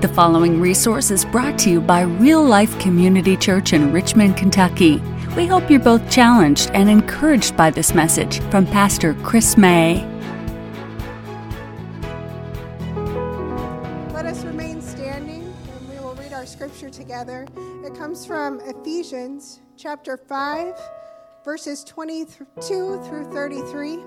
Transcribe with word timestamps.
The 0.00 0.08
following 0.08 0.62
resource 0.62 1.10
is 1.10 1.26
brought 1.26 1.58
to 1.58 1.70
you 1.70 1.78
by 1.78 2.00
Real 2.00 2.42
Life 2.42 2.78
Community 2.78 3.36
Church 3.36 3.74
in 3.74 3.92
Richmond, 3.92 4.34
Kentucky. 4.34 4.96
We 5.36 5.46
hope 5.46 5.68
you're 5.70 5.78
both 5.78 6.10
challenged 6.10 6.70
and 6.72 6.88
encouraged 6.88 7.54
by 7.54 7.68
this 7.68 7.94
message 7.94 8.40
from 8.44 8.64
Pastor 8.64 9.12
Chris 9.22 9.58
May. 9.58 9.96
Let 14.14 14.24
us 14.24 14.42
remain 14.42 14.80
standing 14.80 15.42
and 15.70 15.88
we 15.90 15.96
will 16.02 16.14
read 16.14 16.32
our 16.32 16.46
scripture 16.46 16.88
together. 16.88 17.46
It 17.84 17.94
comes 17.94 18.24
from 18.24 18.58
Ephesians 18.60 19.60
chapter 19.76 20.16
5, 20.16 20.80
verses 21.44 21.84
22 21.84 22.46
through 23.04 23.24
33. 23.34 23.98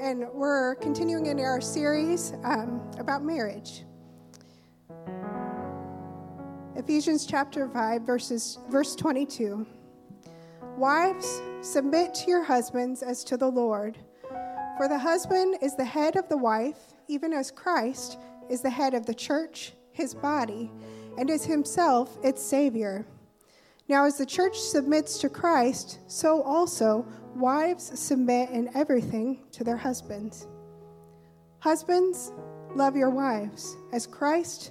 And 0.00 0.26
we're 0.32 0.74
continuing 0.74 1.26
in 1.26 1.38
our 1.38 1.60
series 1.60 2.32
um, 2.42 2.80
about 2.98 3.22
marriage. 3.22 3.84
Ephesians 6.78 7.26
chapter 7.26 7.66
5, 7.66 8.02
verses, 8.02 8.60
verse 8.70 8.94
22. 8.94 9.66
Wives, 10.76 11.42
submit 11.60 12.14
to 12.14 12.30
your 12.30 12.44
husbands 12.44 13.02
as 13.02 13.24
to 13.24 13.36
the 13.36 13.50
Lord. 13.50 13.98
For 14.76 14.86
the 14.86 14.96
husband 14.96 15.56
is 15.60 15.74
the 15.74 15.84
head 15.84 16.14
of 16.14 16.28
the 16.28 16.36
wife, 16.36 16.78
even 17.08 17.32
as 17.32 17.50
Christ 17.50 18.20
is 18.48 18.60
the 18.60 18.70
head 18.70 18.94
of 18.94 19.06
the 19.06 19.14
church, 19.14 19.72
his 19.90 20.14
body, 20.14 20.70
and 21.18 21.28
is 21.28 21.44
himself 21.44 22.16
its 22.22 22.40
Savior. 22.40 23.04
Now, 23.88 24.04
as 24.04 24.16
the 24.16 24.24
church 24.24 24.56
submits 24.56 25.18
to 25.18 25.28
Christ, 25.28 25.98
so 26.06 26.42
also 26.42 27.04
wives 27.34 27.98
submit 27.98 28.50
in 28.50 28.70
everything 28.76 29.40
to 29.50 29.64
their 29.64 29.76
husbands. 29.76 30.46
Husbands, 31.58 32.30
love 32.76 32.94
your 32.94 33.10
wives, 33.10 33.76
as 33.92 34.06
Christ 34.06 34.70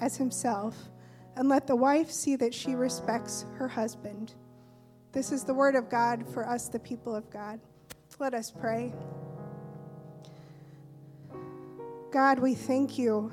as 0.00 0.16
himself, 0.16 0.76
and 1.36 1.48
let 1.48 1.66
the 1.66 1.76
wife 1.76 2.10
see 2.10 2.36
that 2.36 2.54
she 2.54 2.74
respects 2.74 3.44
her 3.54 3.68
husband. 3.68 4.34
This 5.12 5.32
is 5.32 5.44
the 5.44 5.54
word 5.54 5.74
of 5.74 5.88
God 5.88 6.24
for 6.32 6.46
us, 6.46 6.68
the 6.68 6.78
people 6.78 7.14
of 7.14 7.30
God. 7.30 7.60
Let 8.18 8.34
us 8.34 8.50
pray. 8.50 8.92
God, 12.12 12.38
we 12.38 12.54
thank 12.54 12.98
you. 12.98 13.32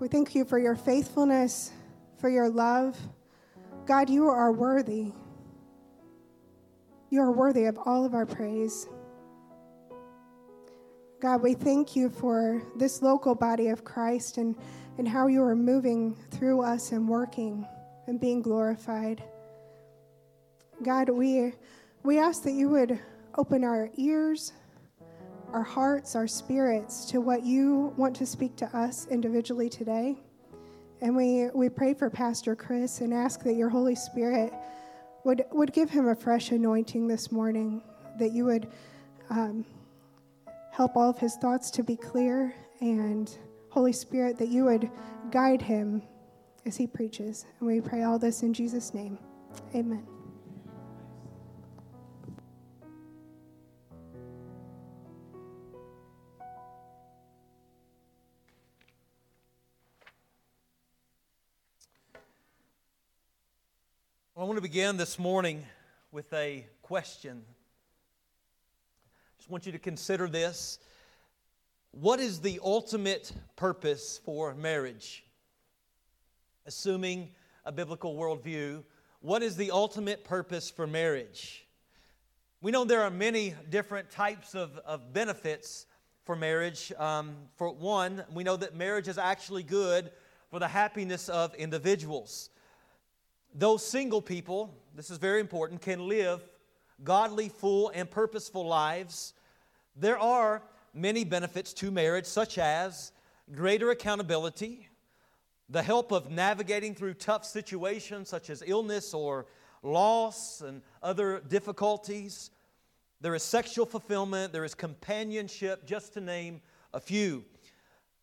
We 0.00 0.08
thank 0.08 0.34
you 0.34 0.44
for 0.44 0.58
your 0.58 0.76
faithfulness, 0.76 1.72
for 2.18 2.28
your 2.28 2.50
love. 2.50 2.96
God, 3.86 4.10
you 4.10 4.28
are 4.28 4.52
worthy. 4.52 5.12
You 7.10 7.22
are 7.22 7.32
worthy 7.32 7.64
of 7.64 7.78
all 7.86 8.04
of 8.04 8.14
our 8.14 8.26
praise. 8.26 8.86
God, 11.20 11.42
we 11.42 11.54
thank 11.54 11.96
you 11.96 12.10
for 12.10 12.62
this 12.76 13.02
local 13.02 13.34
body 13.34 13.68
of 13.68 13.82
Christ 13.82 14.36
and, 14.36 14.54
and 14.98 15.06
how 15.08 15.28
you 15.28 15.42
are 15.42 15.56
moving 15.56 16.16
through 16.32 16.60
us 16.60 16.92
and 16.92 17.08
working 17.08 17.66
and 18.08 18.20
being 18.20 18.42
glorified. 18.42 19.22
God, 20.82 21.08
we, 21.08 21.54
we 22.02 22.18
ask 22.18 22.42
that 22.42 22.52
you 22.52 22.68
would 22.68 22.98
open 23.36 23.64
our 23.64 23.90
ears, 23.96 24.52
our 25.52 25.62
hearts, 25.62 26.16
our 26.16 26.26
spirits 26.26 27.04
to 27.06 27.20
what 27.20 27.44
you 27.44 27.94
want 27.96 28.14
to 28.16 28.26
speak 28.26 28.56
to 28.56 28.76
us 28.76 29.06
individually 29.06 29.68
today. 29.68 30.18
And 31.00 31.16
we, 31.16 31.48
we 31.54 31.68
pray 31.68 31.94
for 31.94 32.10
Pastor 32.10 32.56
Chris 32.56 33.00
and 33.00 33.14
ask 33.14 33.44
that 33.44 33.54
your 33.54 33.68
Holy 33.68 33.94
Spirit 33.94 34.52
would, 35.24 35.44
would 35.52 35.72
give 35.72 35.90
him 35.90 36.08
a 36.08 36.14
fresh 36.14 36.50
anointing 36.50 37.06
this 37.06 37.30
morning, 37.30 37.82
that 38.18 38.32
you 38.32 38.44
would 38.44 38.68
um, 39.30 39.64
help 40.72 40.96
all 40.96 41.10
of 41.10 41.18
his 41.18 41.36
thoughts 41.36 41.70
to 41.72 41.84
be 41.84 41.96
clear, 41.96 42.52
and 42.80 43.36
Holy 43.70 43.92
Spirit, 43.92 44.38
that 44.38 44.48
you 44.48 44.64
would 44.64 44.90
guide 45.30 45.62
him 45.62 46.02
as 46.66 46.76
he 46.76 46.86
preaches. 46.86 47.46
And 47.60 47.68
we 47.68 47.80
pray 47.80 48.02
all 48.02 48.18
this 48.18 48.42
in 48.42 48.52
Jesus' 48.52 48.94
name. 48.94 49.18
Amen. 49.74 50.06
I 64.36 64.44
want 64.44 64.56
to 64.56 64.62
begin 64.62 64.96
this 64.96 65.18
morning 65.18 65.64
with 66.12 66.32
a 66.32 66.64
question. 66.80 67.42
I 67.48 69.38
Just 69.38 69.50
want 69.50 69.66
you 69.66 69.72
to 69.72 69.80
consider 69.80 70.28
this. 70.28 70.78
What 71.92 72.20
is 72.20 72.40
the 72.40 72.60
ultimate 72.62 73.32
purpose 73.56 74.20
for 74.24 74.54
marriage? 74.54 75.24
Assuming 76.66 77.30
a 77.64 77.72
biblical 77.72 78.14
worldview, 78.14 78.84
what 79.20 79.42
is 79.42 79.56
the 79.56 79.70
ultimate 79.70 80.24
purpose 80.24 80.70
for 80.70 80.86
marriage? 80.86 81.66
We 82.60 82.70
know 82.70 82.84
there 82.84 83.02
are 83.02 83.10
many 83.10 83.54
different 83.70 84.10
types 84.10 84.54
of, 84.54 84.76
of 84.78 85.12
benefits 85.12 85.86
for 86.24 86.36
marriage. 86.36 86.92
Um, 86.98 87.36
for 87.56 87.72
one, 87.72 88.24
we 88.32 88.44
know 88.44 88.56
that 88.56 88.76
marriage 88.76 89.08
is 89.08 89.18
actually 89.18 89.62
good 89.62 90.10
for 90.50 90.58
the 90.58 90.68
happiness 90.68 91.28
of 91.28 91.54
individuals 91.54 92.50
those 93.54 93.84
single 93.84 94.22
people, 94.22 94.74
this 94.94 95.10
is 95.10 95.18
very 95.18 95.40
important, 95.40 95.80
can 95.80 96.08
live 96.08 96.42
godly, 97.02 97.48
full, 97.48 97.90
and 97.94 98.10
purposeful 98.10 98.66
lives, 98.66 99.34
there 99.96 100.18
are 100.18 100.62
many 100.98 101.24
benefits 101.24 101.72
to 101.74 101.90
marriage, 101.90 102.26
such 102.26 102.58
as 102.58 103.12
greater 103.52 103.90
accountability, 103.90 104.88
the 105.70 105.82
help 105.82 106.12
of 106.12 106.30
navigating 106.30 106.94
through 106.94 107.14
tough 107.14 107.44
situations 107.44 108.28
such 108.28 108.50
as 108.50 108.62
illness 108.66 109.14
or 109.14 109.46
loss 109.82 110.60
and 110.60 110.82
other 111.02 111.40
difficulties. 111.48 112.50
There 113.20 113.34
is 113.34 113.42
sexual 113.42 113.86
fulfillment, 113.86 114.52
there 114.52 114.64
is 114.64 114.74
companionship, 114.74 115.86
just 115.86 116.14
to 116.14 116.20
name 116.20 116.60
a 116.94 117.00
few. 117.00 117.44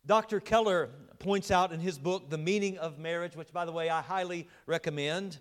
Dr. 0.06 0.40
Keller 0.40 0.90
points 1.18 1.50
out 1.50 1.72
in 1.72 1.80
his 1.80 1.98
book, 1.98 2.30
The 2.30 2.38
Meaning 2.38 2.78
of 2.78 2.98
Marriage, 2.98 3.34
which, 3.36 3.52
by 3.52 3.64
the 3.64 3.72
way, 3.72 3.90
I 3.90 4.00
highly 4.00 4.48
recommend, 4.66 5.38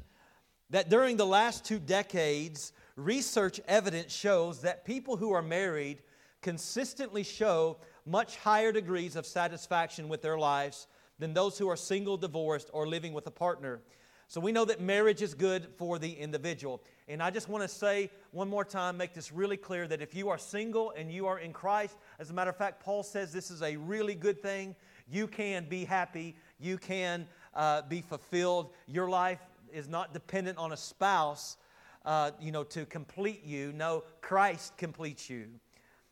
that 0.71 0.89
during 0.89 1.17
the 1.17 1.25
last 1.25 1.63
two 1.63 1.79
decades, 1.79 2.73
research 2.95 3.59
evidence 3.67 4.11
shows 4.11 4.61
that 4.61 4.85
people 4.85 5.17
who 5.17 5.31
are 5.31 5.41
married 5.41 6.01
consistently 6.45 7.23
show 7.23 7.75
much 8.05 8.37
higher 8.37 8.71
degrees 8.71 9.15
of 9.15 9.25
satisfaction 9.25 10.07
with 10.07 10.21
their 10.21 10.37
lives 10.37 10.85
than 11.17 11.33
those 11.33 11.57
who 11.57 11.67
are 11.67 11.75
single, 11.75 12.17
divorced, 12.17 12.69
or 12.71 12.87
living 12.87 13.13
with 13.13 13.25
a 13.25 13.31
partner. 13.31 13.81
So 14.27 14.39
we 14.39 14.51
know 14.51 14.63
that 14.65 14.79
marriage 14.79 15.23
is 15.23 15.33
good 15.33 15.65
for 15.75 15.97
the 15.97 16.11
individual. 16.13 16.83
And 17.07 17.23
I 17.23 17.31
just 17.31 17.49
want 17.49 17.63
to 17.63 17.67
say 17.67 18.11
one 18.29 18.47
more 18.47 18.63
time, 18.63 18.95
make 18.95 19.15
this 19.15 19.31
really 19.31 19.57
clear 19.57 19.87
that 19.87 20.03
if 20.03 20.13
you 20.13 20.29
are 20.29 20.37
single 20.37 20.93
and 20.95 21.11
you 21.11 21.25
are 21.25 21.39
in 21.39 21.51
Christ, 21.51 21.97
as 22.19 22.29
a 22.29 22.33
matter 22.33 22.51
of 22.51 22.57
fact, 22.57 22.79
Paul 22.79 23.01
says 23.01 23.33
this 23.33 23.49
is 23.49 23.63
a 23.63 23.75
really 23.77 24.13
good 24.13 24.39
thing. 24.43 24.75
You 25.09 25.25
can 25.27 25.65
be 25.67 25.83
happy, 25.83 26.35
you 26.59 26.77
can 26.77 27.25
uh, 27.55 27.81
be 27.81 28.01
fulfilled. 28.01 28.69
Your 28.85 29.09
life 29.09 29.41
is 29.73 29.87
not 29.87 30.13
dependent 30.13 30.59
on 30.59 30.73
a 30.73 30.77
spouse, 30.77 31.57
uh, 32.05 32.29
you 32.39 32.51
know, 32.51 32.63
to 32.65 32.85
complete 32.85 33.43
you. 33.43 33.73
No, 33.73 34.03
Christ 34.21 34.77
completes 34.77 35.27
you. 35.27 35.47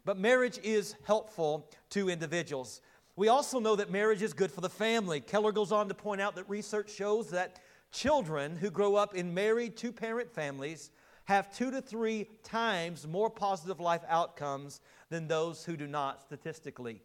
But 0.06 0.18
marriage 0.18 0.60
is 0.64 0.96
helpful 1.06 1.70
to 1.92 2.10
individuals. 2.10 2.82
We 3.16 3.28
also 3.28 3.60
know 3.60 3.76
that 3.76 3.92
marriage 3.92 4.22
is 4.22 4.34
good 4.34 4.52
for 4.52 4.62
the 4.62 4.70
family. 4.70 5.22
Keller 5.22 5.52
goes 5.52 5.72
on 5.72 5.88
to 5.88 5.94
point 5.94 6.20
out 6.20 6.36
that 6.36 6.50
research 6.50 6.92
shows 6.92 7.30
that 7.30 7.60
children 7.92 8.56
who 8.56 8.70
grow 8.70 8.96
up 8.96 9.16
in 9.16 9.34
married 9.34 9.78
two 9.78 9.92
parent 9.92 10.32
families 10.32 10.92
have 11.26 11.56
two 11.56 11.72
to 11.72 11.82
three 11.82 12.28
times 12.44 13.08
more 13.08 13.30
positive 13.30 13.80
life 13.80 14.02
outcomes 14.10 14.82
than 15.10 15.28
those 15.28 15.64
who 15.64 15.78
do 15.78 15.88
not 15.88 16.22
statistically. 16.22 17.02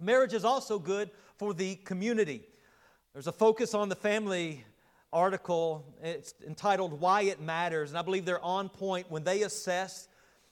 Marriage 0.00 0.34
is 0.34 0.44
also 0.44 0.78
good 0.78 1.10
for 1.36 1.54
the 1.54 1.76
community. 1.76 2.42
There's 3.14 3.26
a 3.26 3.32
focus 3.32 3.74
on 3.74 3.88
the 3.88 3.96
family 3.96 4.64
article. 5.12 5.84
It's 6.02 6.34
entitled 6.46 7.00
Why 7.00 7.22
It 7.22 7.40
Matters, 7.40 7.90
and 7.90 7.98
I 7.98 8.02
believe 8.02 8.26
they're 8.26 8.44
on 8.44 8.68
point 8.68 9.10
when 9.10 9.24
they 9.24 9.42
assess 9.42 10.08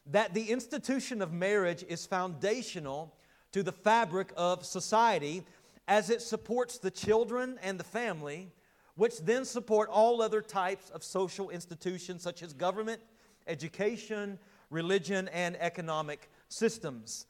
that 0.07 0.35
the 0.35 0.51
institution 0.51 1.23
of 1.23 1.33
marriage 1.33 1.85
is 1.89 2.07
foundational 2.07 3.15
to 3.53 3.63
the 3.63 3.73
fabric 3.73 4.33
of 4.37 4.65
society 4.65 5.45
as 5.89 6.11
it 6.11 6.21
supports 6.23 6.79
the 6.79 6.91
children 6.91 7.59
and 7.63 7.79
the 7.79 7.85
family, 7.85 8.51
which 8.97 9.19
then 9.21 9.45
support 9.45 9.89
all 9.91 10.23
other 10.23 10.41
types 10.41 10.91
of 10.91 11.03
social 11.03 11.51
institutions 11.51 12.23
such 12.23 12.43
as 12.43 12.53
government, 12.53 13.01
education, 13.47 14.39
religion, 14.71 15.29
and 15.29 15.57
economic 15.61 16.31
systems. 16.49 17.27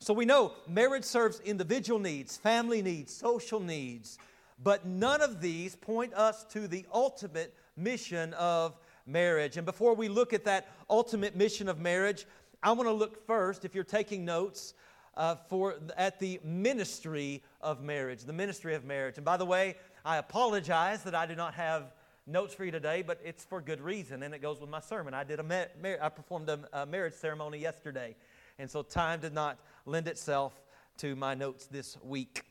So 0.00 0.14
we 0.14 0.24
know 0.24 0.52
marriage 0.68 1.04
serves 1.04 1.40
individual 1.40 1.98
needs, 1.98 2.36
family 2.36 2.82
needs, 2.82 3.12
social 3.12 3.58
needs, 3.58 4.18
but 4.62 4.86
none 4.86 5.20
of 5.20 5.40
these 5.40 5.76
point 5.76 6.14
us 6.14 6.44
to 6.50 6.68
the 6.68 6.86
ultimate 6.92 7.54
mission 7.76 8.32
of 8.34 8.76
marriage. 9.08 9.56
And 9.56 9.66
before 9.66 9.94
we 9.94 10.08
look 10.08 10.32
at 10.32 10.44
that 10.44 10.68
ultimate 10.88 11.34
mission 11.34 11.68
of 11.68 11.80
marriage, 11.80 12.26
I 12.62 12.72
want 12.72 12.88
to 12.88 12.92
look 12.92 13.26
first, 13.26 13.64
if 13.64 13.74
you're 13.74 13.84
taking 13.84 14.24
notes, 14.24 14.74
uh, 15.16 15.36
for 15.48 15.76
at 15.96 16.20
the 16.20 16.40
ministry 16.44 17.42
of 17.60 17.82
marriage. 17.82 18.24
The 18.24 18.32
ministry 18.32 18.74
of 18.74 18.84
marriage. 18.84 19.16
And 19.16 19.24
by 19.24 19.36
the 19.36 19.44
way, 19.44 19.76
I 20.04 20.18
apologize 20.18 21.02
that 21.04 21.14
I 21.14 21.26
do 21.26 21.34
not 21.34 21.54
have 21.54 21.92
notes 22.26 22.54
for 22.54 22.64
you 22.64 22.70
today, 22.70 23.02
but 23.02 23.20
it's 23.24 23.44
for 23.44 23.60
good 23.60 23.80
reason, 23.80 24.22
and 24.22 24.34
it 24.34 24.40
goes 24.40 24.60
with 24.60 24.70
my 24.70 24.80
sermon. 24.80 25.14
I 25.14 25.24
did 25.24 25.40
a 25.40 25.42
mar- 25.42 25.98
I 26.00 26.08
performed 26.08 26.48
a, 26.48 26.60
a 26.72 26.86
marriage 26.86 27.14
ceremony 27.14 27.58
yesterday, 27.58 28.14
and 28.58 28.70
so 28.70 28.82
time 28.82 29.20
did 29.20 29.32
not 29.32 29.58
lend 29.86 30.08
itself 30.08 30.52
to 30.98 31.16
my 31.16 31.34
notes 31.34 31.66
this 31.66 31.96
week. 32.02 32.42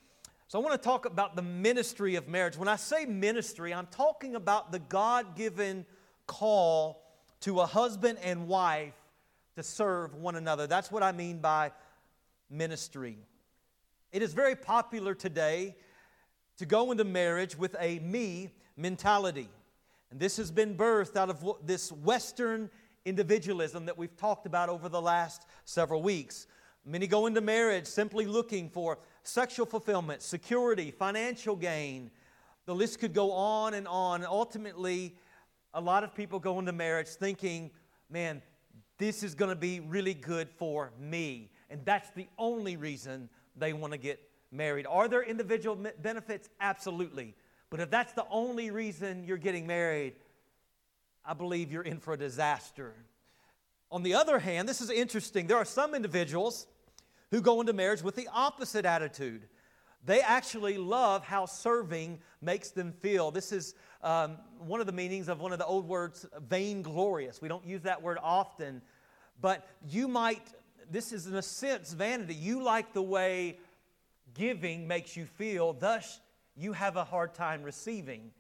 So 0.48 0.60
I 0.60 0.64
want 0.64 0.82
to 0.82 0.84
talk 0.84 1.06
about 1.06 1.36
the 1.36 1.42
ministry 1.42 2.16
of 2.16 2.28
marriage. 2.28 2.58
When 2.58 2.70
I 2.70 2.78
say 2.78 3.06
ministry, 3.06 3.74
I'm 3.74 3.88
talking 3.88 4.36
about 4.36 4.72
the 4.72 4.80
God 4.80 5.36
given 5.36 5.86
call 6.28 7.04
to 7.42 7.62
a 7.62 7.66
husband 7.66 8.20
and 8.22 8.48
wife 8.48 8.94
to 9.56 9.64
serve 9.64 10.14
one 10.16 10.36
another. 10.36 10.68
That's 10.68 10.92
what 10.92 11.02
I 11.02 11.12
mean 11.12 11.40
by 11.40 11.72
ministry. 12.50 13.18
It 14.12 14.22
is 14.22 14.34
very 14.34 14.56
popular 14.56 15.16
today 15.16 15.76
to 16.58 16.66
go 16.66 16.92
into 16.92 17.04
marriage 17.04 17.58
with 17.58 17.76
a 17.80 18.00
me 18.00 18.52
mentality. 18.76 19.50
And 20.12 20.20
this 20.20 20.38
has 20.38 20.52
been 20.52 20.76
birthed 20.76 21.16
out 21.16 21.30
of 21.30 21.44
this 21.66 21.92
Western 21.92 22.70
individualism 23.06 23.86
that 23.86 23.98
we've 23.98 24.16
talked 24.18 24.46
about 24.46 24.70
over 24.70 24.90
the 24.90 25.02
last 25.02 25.46
several 25.66 26.02
weeks. 26.02 26.48
Many 26.86 27.08
go 27.08 27.26
into 27.26 27.42
marriage 27.42 27.86
simply 27.86 28.26
looking 28.26 28.70
for 28.70 28.98
sexual 29.24 29.66
fulfillment, 29.66 30.22
security, 30.22 30.92
financial 30.92 31.56
gain. 31.56 32.12
The 32.66 32.76
list 32.76 33.00
could 33.00 33.14
go 33.14 33.32
on 33.32 33.74
and 33.74 33.88
on. 33.88 34.26
Ultimately, 34.26 35.16
a 35.74 35.82
lot 35.82 36.04
of 36.04 36.16
people 36.16 36.40
go 36.40 36.60
into 36.60 36.72
marriage 36.72 37.08
thinking, 37.08 37.72
man, 38.10 38.42
this 38.98 39.24
is 39.24 39.36
going 39.36 39.50
to 39.50 39.56
be 39.56 39.80
really 39.80 40.14
good 40.14 40.50
for 40.50 40.92
me. 41.00 41.52
And 41.70 41.86
that's 41.86 42.10
the 42.12 42.28
only 42.38 42.78
reason 42.78 43.30
they 43.56 43.74
want 43.74 43.94
to 43.94 44.00
get 44.00 44.20
married. 44.52 44.88
Are 44.88 45.08
there 45.08 45.24
individual 45.24 45.78
benefits? 46.02 46.50
Absolutely. 46.60 47.36
But 47.70 47.80
if 47.80 47.90
that's 47.90 48.14
the 48.14 48.26
only 48.30 48.72
reason 48.72 49.24
you're 49.24 49.38
getting 49.38 49.68
married, 49.68 50.14
I 51.26 51.34
believe 51.34 51.72
you're 51.72 51.84
in 51.84 52.00
for 52.00 52.14
a 52.14 52.18
disaster. 52.18 52.94
On 53.92 54.04
the 54.04 54.14
other 54.14 54.40
hand, 54.40 54.68
this 54.68 54.82
is 54.82 54.90
interesting. 54.90 55.48
There 55.48 55.58
are 55.58 55.66
some 55.66 55.94
individuals 55.94 56.68
who 57.32 57.42
go 57.42 57.60
into 57.60 57.74
marriage 57.74 58.02
with 58.02 58.16
the 58.16 58.30
opposite 58.34 58.86
attitude. 58.86 59.48
They 60.06 60.22
actually 60.22 60.78
love 60.78 61.26
how 61.26 61.46
serving 61.46 62.20
makes 62.42 62.70
them 62.70 62.94
feel. 62.94 63.32
This 63.32 63.52
is 63.52 63.76
um, 64.04 64.38
one 64.60 64.80
of 64.80 64.86
the 64.86 64.94
meanings 64.94 65.28
of 65.28 65.40
one 65.40 65.52
of 65.52 65.60
the 65.60 65.66
old 65.66 65.88
words, 65.88 66.26
vainglorious. 66.50 67.42
We 67.42 67.48
don't 67.48 67.66
use 67.66 67.82
that 67.84 68.02
word 68.02 68.18
often, 68.22 68.82
but 69.42 69.68
you 69.88 70.08
might, 70.08 70.48
this 70.90 71.12
is 71.12 71.28
in 71.28 71.36
a 71.36 71.42
sense 71.42 71.94
vanity. 71.94 72.36
You 72.36 72.64
like 72.64 72.94
the 72.94 73.02
way 73.02 73.60
giving 74.34 74.88
makes 74.88 75.18
you 75.18 75.26
feel, 75.26 75.74
thus, 75.74 76.20
you 76.56 76.74
have 76.74 76.96
a 76.96 77.04
hard 77.04 77.34
time 77.34 77.64
receiving. 77.64 78.32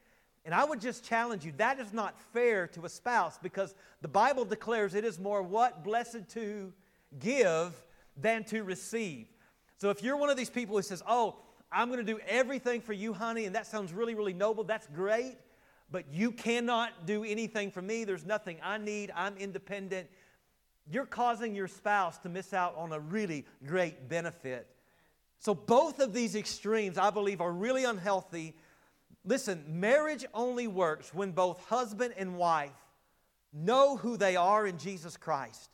And 0.46 0.56
I 0.56 0.64
would 0.64 0.80
just 0.80 1.04
challenge 1.04 1.44
you 1.44 1.52
that 1.58 1.80
is 1.80 1.92
not 1.92 2.20
fair 2.34 2.68
to 2.68 2.86
a 2.86 2.90
spouse 2.90 3.38
because 3.38 3.76
the 4.02 4.08
Bible 4.08 4.46
declares 4.46 4.96
it 4.96 5.04
is 5.04 5.20
more 5.20 5.44
what? 5.44 5.84
Blessed 5.84 6.30
to 6.30 6.72
give 7.20 7.74
than 8.16 8.44
to 8.46 8.64
receive. 8.64 9.28
So 9.78 9.90
if 9.90 10.02
you're 10.02 10.18
one 10.18 10.30
of 10.30 10.38
these 10.38 10.50
people 10.50 10.76
who 10.76 10.82
says, 10.82 11.04
Oh, 11.08 11.36
I'm 11.72 11.90
going 11.90 12.04
to 12.04 12.14
do 12.14 12.20
everything 12.28 12.82
for 12.82 12.94
you, 12.94 13.14
honey, 13.14 13.46
and 13.46 13.56
that 13.56 13.68
sounds 13.68 13.92
really, 13.92 14.16
really 14.16 14.34
noble, 14.34 14.64
that's 14.64 14.88
great, 14.88 15.36
but 15.92 16.06
you 16.12 16.32
cannot 16.32 17.06
do 17.06 17.24
anything 17.24 17.72
for 17.72 17.82
me. 17.82 18.04
There's 18.04 18.26
nothing 18.26 18.58
I 18.64 18.78
need. 18.78 19.12
I'm 19.16 19.38
independent. 19.38 20.08
You're 20.90 21.06
causing 21.06 21.56
your 21.56 21.68
spouse 21.68 22.18
to 22.20 22.30
miss 22.30 22.54
out 22.54 22.76
on 22.78 22.92
a 22.92 23.00
really 23.00 23.46
great 23.66 24.10
benefit. 24.10 24.68
So, 25.40 25.54
both 25.54 26.00
of 26.00 26.14
these 26.14 26.36
extremes, 26.36 26.98
I 26.98 27.10
believe, 27.10 27.42
are 27.42 27.52
really 27.52 27.84
unhealthy. 27.84 28.56
Listen, 29.24 29.64
marriage 29.68 30.26
only 30.34 30.68
works 30.68 31.14
when 31.14 31.32
both 31.32 31.64
husband 31.66 32.14
and 32.18 32.38
wife 32.38 32.72
know 33.54 33.98
who 33.98 34.18
they 34.18 34.36
are 34.36 34.66
in 34.66 34.78
Jesus 34.78 35.18
Christ 35.18 35.70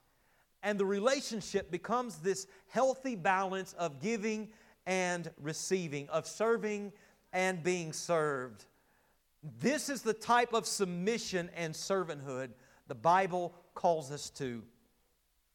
and 0.64 0.80
the 0.80 0.86
relationship 0.86 1.70
becomes 1.70 2.16
this 2.16 2.48
healthy 2.70 3.16
balance 3.16 3.74
of 3.74 4.00
giving 4.00 4.48
and 4.88 5.30
receiving, 5.42 6.10
of 6.10 6.26
serving 6.26 6.94
and 7.34 7.62
being 7.62 7.92
served. 7.92 8.66
This 9.60 9.90
is 9.90 10.02
the 10.02 10.14
type 10.14 10.54
of 10.54 10.66
submission 10.66 11.50
and 11.56 11.74
servanthood 11.74 12.50
the 12.88 12.96
Bible 12.96 13.54
calls 13.74 14.12
us 14.12 14.30
to. 14.32 14.64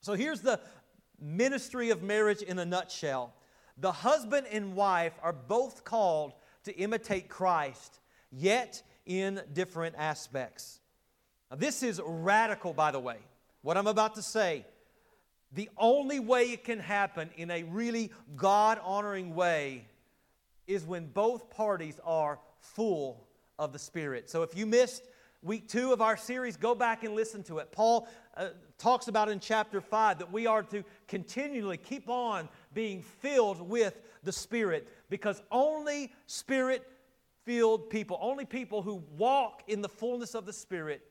So 0.01 0.15
here's 0.15 0.41
the 0.41 0.61
ministry 1.21 1.91
of 1.91 2.03
marriage 2.03 2.43
in 2.43 2.59
a 2.59 2.65
nutshell 2.65 3.35
the 3.81 3.93
husband 3.93 4.47
and 4.51 4.75
wife 4.75 5.13
are 5.23 5.33
both 5.33 5.85
called 5.85 6.33
to 6.65 6.77
imitate 6.77 7.29
Christ, 7.29 8.01
yet 8.33 8.83
in 9.07 9.41
different 9.53 9.95
aspects. 9.97 10.81
Now, 11.49 11.59
this 11.59 11.85
is 11.85 12.01
radical, 12.05 12.73
by 12.73 12.91
the 12.91 12.99
way. 12.99 13.19
What 13.63 13.77
I'm 13.77 13.87
about 13.87 14.17
to 14.17 14.23
say 14.23 14.67
the 15.53 15.71
only 15.79 16.21
way 16.21 16.51
it 16.51 16.65
can 16.65 16.79
happen 16.79 17.31
in 17.37 17.51
a 17.51 17.63
really 17.63 18.11
God 18.37 18.79
honoring 18.83 19.35
way 19.35 19.87
is 20.67 20.85
when 20.85 21.07
both 21.07 21.49
parties 21.49 21.99
are 22.05 22.39
full 22.61 23.28
of 23.59 23.73
the 23.73 23.79
Spirit. 23.79 24.31
So 24.31 24.43
if 24.43 24.57
you 24.57 24.67
missed 24.67 25.05
week 25.43 25.69
two 25.69 25.93
of 25.93 26.01
our 26.01 26.17
series, 26.17 26.57
go 26.57 26.75
back 26.75 27.05
and 27.05 27.15
listen 27.15 27.43
to 27.45 27.59
it. 27.59 27.73
Paul 27.73 28.09
uh, 28.37 28.49
talks 28.79 29.09
about 29.09 29.29
in 29.29 29.41
chapter 29.41 29.81
five 29.81 30.19
that 30.19 30.33
we 30.33 30.47
are 30.47 30.63
to 30.65 30.85
continually 31.07 31.77
keep 31.77 32.09
on 32.09 32.49
being 32.75 33.03
filled 33.03 33.61
with 33.61 34.01
the 34.23 34.33
Spirit 34.33 34.89
because 35.11 35.43
only 35.51 36.13
Spirit 36.27 36.87
filled 37.45 37.89
people, 37.89 38.19
only 38.21 38.45
people 38.45 38.83
who 38.83 39.03
walk 39.17 39.63
in 39.69 39.81
the 39.81 39.89
fullness 39.89 40.35
of 40.35 40.45
the 40.45 40.53
Spirit 40.53 41.03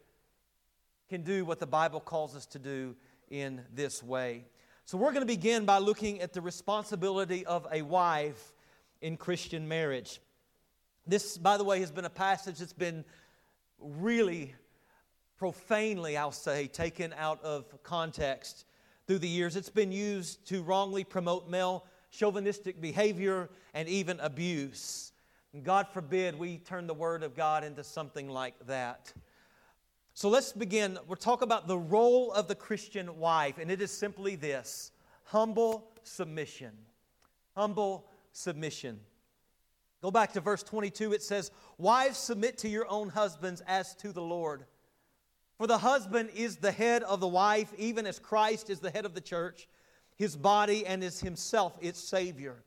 can 1.09 1.23
do 1.23 1.45
what 1.45 1.59
the 1.59 1.67
Bible 1.67 1.99
calls 1.99 2.35
us 2.35 2.45
to 2.45 2.59
do 2.59 2.95
in 3.29 3.61
this 3.73 4.03
way. 4.03 4.45
So, 4.85 4.97
we're 4.97 5.11
going 5.11 5.21
to 5.21 5.25
begin 5.25 5.65
by 5.65 5.79
looking 5.79 6.21
at 6.21 6.33
the 6.33 6.41
responsibility 6.41 7.45
of 7.45 7.67
a 7.71 7.81
wife 7.81 8.53
in 9.01 9.17
Christian 9.17 9.67
marriage. 9.67 10.21
This, 11.07 11.37
by 11.37 11.57
the 11.57 11.63
way, 11.63 11.79
has 11.79 11.91
been 11.91 12.05
a 12.05 12.09
passage 12.09 12.59
that's 12.59 12.73
been 12.73 13.05
really 13.79 14.53
profanely, 15.37 16.17
I'll 16.17 16.31
say, 16.31 16.67
taken 16.67 17.13
out 17.17 17.41
of 17.43 17.81
context 17.83 18.65
through 19.05 19.19
the 19.19 19.27
years. 19.27 19.55
It's 19.55 19.69
been 19.69 19.91
used 19.91 20.45
to 20.47 20.63
wrongly 20.63 21.03
promote 21.03 21.49
male 21.49 21.85
chauvinistic 22.11 22.81
behavior 22.81 23.49
and 23.73 23.87
even 23.87 24.19
abuse. 24.19 25.13
And 25.53 25.63
God 25.63 25.87
forbid 25.93 26.37
we 26.37 26.57
turn 26.57 26.87
the 26.87 26.93
Word 26.93 27.23
of 27.23 27.35
God 27.35 27.63
into 27.63 27.83
something 27.83 28.27
like 28.27 28.55
that. 28.67 29.13
So 30.13 30.29
let's 30.29 30.51
begin. 30.51 30.97
We'll 31.07 31.15
talk 31.15 31.41
about 31.41 31.67
the 31.67 31.77
role 31.77 32.31
of 32.31 32.47
the 32.47 32.55
Christian 32.55 33.17
wife, 33.17 33.59
and 33.59 33.69
it 33.69 33.81
is 33.81 33.91
simply 33.91 34.35
this 34.35 34.91
humble 35.23 35.91
submission. 36.03 36.71
Humble 37.55 38.07
submission. 38.31 38.99
Go 40.01 40.11
back 40.11 40.33
to 40.33 40.41
verse 40.41 40.63
22. 40.63 41.13
It 41.13 41.23
says, 41.23 41.51
Wives, 41.77 42.17
submit 42.17 42.57
to 42.59 42.69
your 42.69 42.87
own 42.87 43.09
husbands 43.09 43.61
as 43.67 43.95
to 43.95 44.11
the 44.11 44.21
Lord. 44.21 44.65
For 45.57 45.65
the 45.65 45.79
husband 45.79 46.29
is 46.35 46.57
the 46.57 46.71
head 46.71 47.01
of 47.03 47.19
the 47.19 47.27
wife, 47.27 47.73
even 47.77 48.05
as 48.05 48.19
Christ 48.19 48.69
is 48.69 48.79
the 48.79 48.91
head 48.91 49.05
of 49.05 49.15
the 49.15 49.21
church, 49.21 49.67
his 50.15 50.35
body, 50.35 50.85
and 50.85 51.03
is 51.03 51.19
himself 51.19 51.75
its 51.81 51.99
Savior. 51.99 52.63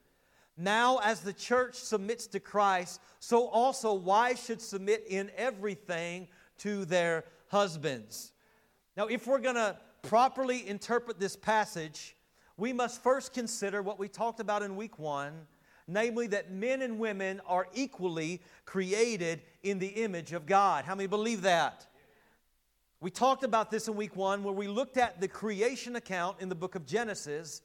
Now, 0.56 0.98
as 0.98 1.20
the 1.20 1.32
church 1.32 1.76
submits 1.76 2.26
to 2.28 2.40
Christ, 2.40 3.00
so 3.20 3.46
also 3.46 3.94
wives 3.94 4.44
should 4.44 4.60
submit 4.60 5.04
in 5.08 5.30
everything 5.36 6.26
to 6.58 6.84
their 6.84 7.24
husbands. 7.46 8.32
Now, 8.96 9.06
if 9.06 9.26
we're 9.26 9.38
going 9.38 9.54
to 9.54 9.78
properly 10.02 10.68
interpret 10.68 11.20
this 11.20 11.36
passage, 11.36 12.16
we 12.56 12.72
must 12.72 13.02
first 13.02 13.32
consider 13.32 13.82
what 13.82 13.98
we 13.98 14.08
talked 14.08 14.40
about 14.40 14.62
in 14.62 14.74
week 14.74 14.98
one 14.98 15.46
namely, 15.90 16.26
that 16.28 16.50
men 16.50 16.82
and 16.82 16.98
women 16.98 17.40
are 17.46 17.68
equally 17.74 18.40
created 18.64 19.42
in 19.62 19.78
the 19.78 19.88
image 19.88 20.32
of 20.32 20.46
God. 20.46 20.84
How 20.84 20.94
many 20.94 21.06
believe 21.06 21.42
that? 21.42 21.86
We 23.00 23.10
talked 23.10 23.44
about 23.44 23.70
this 23.70 23.88
in 23.88 23.96
week 23.96 24.14
one 24.14 24.44
where 24.44 24.54
we 24.54 24.68
looked 24.68 24.96
at 24.96 25.20
the 25.20 25.28
creation 25.28 25.96
account 25.96 26.36
in 26.40 26.48
the 26.48 26.54
book 26.54 26.74
of 26.74 26.86
Genesis, 26.86 27.62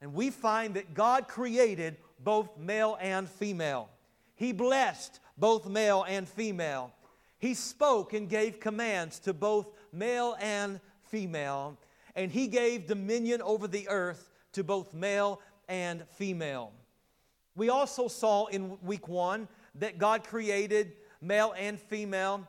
and 0.00 0.14
we 0.14 0.30
find 0.30 0.74
that 0.74 0.94
God 0.94 1.26
created 1.28 1.96
both 2.22 2.56
male 2.56 2.96
and 3.00 3.28
female. 3.28 3.88
He 4.36 4.52
blessed 4.52 5.20
both 5.36 5.66
male 5.66 6.04
and 6.06 6.28
female. 6.28 6.92
He 7.38 7.54
spoke 7.54 8.12
and 8.12 8.28
gave 8.28 8.60
commands 8.60 9.18
to 9.20 9.34
both 9.34 9.68
male 9.92 10.36
and 10.40 10.80
female, 11.02 11.76
and 12.14 12.30
he 12.30 12.46
gave 12.46 12.86
dominion 12.86 13.42
over 13.42 13.66
the 13.66 13.88
earth 13.88 14.30
to 14.52 14.64
both 14.64 14.94
male 14.94 15.40
and 15.68 16.04
female. 16.10 16.72
We 17.56 17.70
also 17.70 18.06
saw 18.06 18.46
in 18.46 18.78
week 18.82 19.08
one 19.08 19.48
that 19.76 19.98
God 19.98 20.24
created 20.24 20.92
male 21.22 21.54
and 21.56 21.80
female 21.80 22.46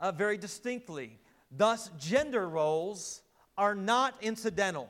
uh, 0.00 0.12
very 0.12 0.38
distinctly. 0.38 1.18
Thus, 1.50 1.90
gender 1.98 2.48
roles 2.48 3.22
are 3.56 3.74
not 3.74 4.14
incidental. 4.22 4.88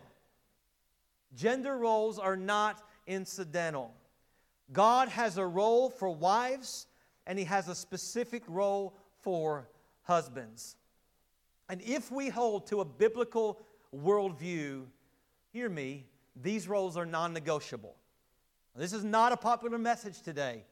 Gender 1.34 1.76
roles 1.76 2.18
are 2.18 2.36
not 2.36 2.82
incidental. 3.06 3.92
God 4.72 5.08
has 5.08 5.36
a 5.36 5.46
role 5.46 5.90
for 5.90 6.10
wives, 6.10 6.86
and 7.26 7.38
He 7.38 7.44
has 7.44 7.68
a 7.68 7.74
specific 7.74 8.42
role 8.46 8.96
for 9.20 9.68
husbands. 10.02 10.76
And 11.68 11.82
if 11.82 12.12
we 12.12 12.28
hold 12.28 12.68
to 12.68 12.80
a 12.80 12.84
biblical 12.84 13.60
worldview, 13.94 14.84
hear 15.52 15.68
me, 15.68 16.06
these 16.40 16.68
roles 16.68 16.96
are 16.96 17.06
non 17.06 17.32
negotiable. 17.32 17.96
This 18.76 18.92
is 18.92 19.04
not 19.04 19.32
a 19.32 19.36
popular 19.36 19.78
message 19.78 20.22
today, 20.22 20.64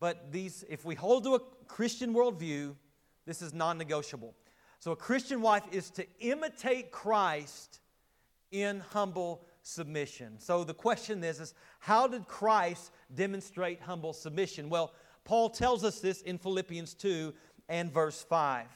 but 0.00 0.32
these, 0.32 0.64
if 0.68 0.84
we 0.84 0.94
hold 0.94 1.24
to 1.24 1.34
a 1.34 1.40
Christian 1.66 2.14
worldview, 2.14 2.74
this 3.26 3.42
is 3.42 3.52
non 3.52 3.76
negotiable. 3.76 4.34
So, 4.78 4.92
a 4.92 4.96
Christian 4.96 5.42
wife 5.42 5.64
is 5.72 5.90
to 5.90 6.06
imitate 6.20 6.90
Christ 6.90 7.80
in 8.50 8.80
humble 8.92 9.44
submission. 9.62 10.38
So, 10.38 10.64
the 10.64 10.74
question 10.74 11.22
is, 11.24 11.40
is 11.40 11.54
how 11.80 12.06
did 12.06 12.28
Christ 12.28 12.92
demonstrate 13.14 13.80
humble 13.80 14.12
submission? 14.12 14.68
Well, 14.68 14.92
Paul 15.24 15.50
tells 15.50 15.84
us 15.84 15.98
this 16.00 16.22
in 16.22 16.38
Philippians 16.38 16.94
2 16.94 17.34
and 17.68 17.92
verse 17.92 18.22
5. 18.22 18.66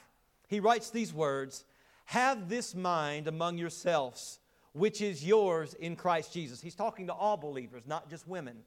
He 0.48 0.58
writes 0.58 0.90
these 0.90 1.14
words 1.14 1.64
Have 2.06 2.48
this 2.48 2.74
mind 2.74 3.28
among 3.28 3.56
yourselves, 3.56 4.39
which 4.72 5.00
is 5.00 5.24
yours 5.24 5.74
in 5.74 5.96
Christ 5.96 6.32
Jesus. 6.32 6.60
He's 6.60 6.74
talking 6.74 7.08
to 7.08 7.12
all 7.12 7.36
believers, 7.36 7.82
not 7.86 8.08
just 8.08 8.28
women. 8.28 8.58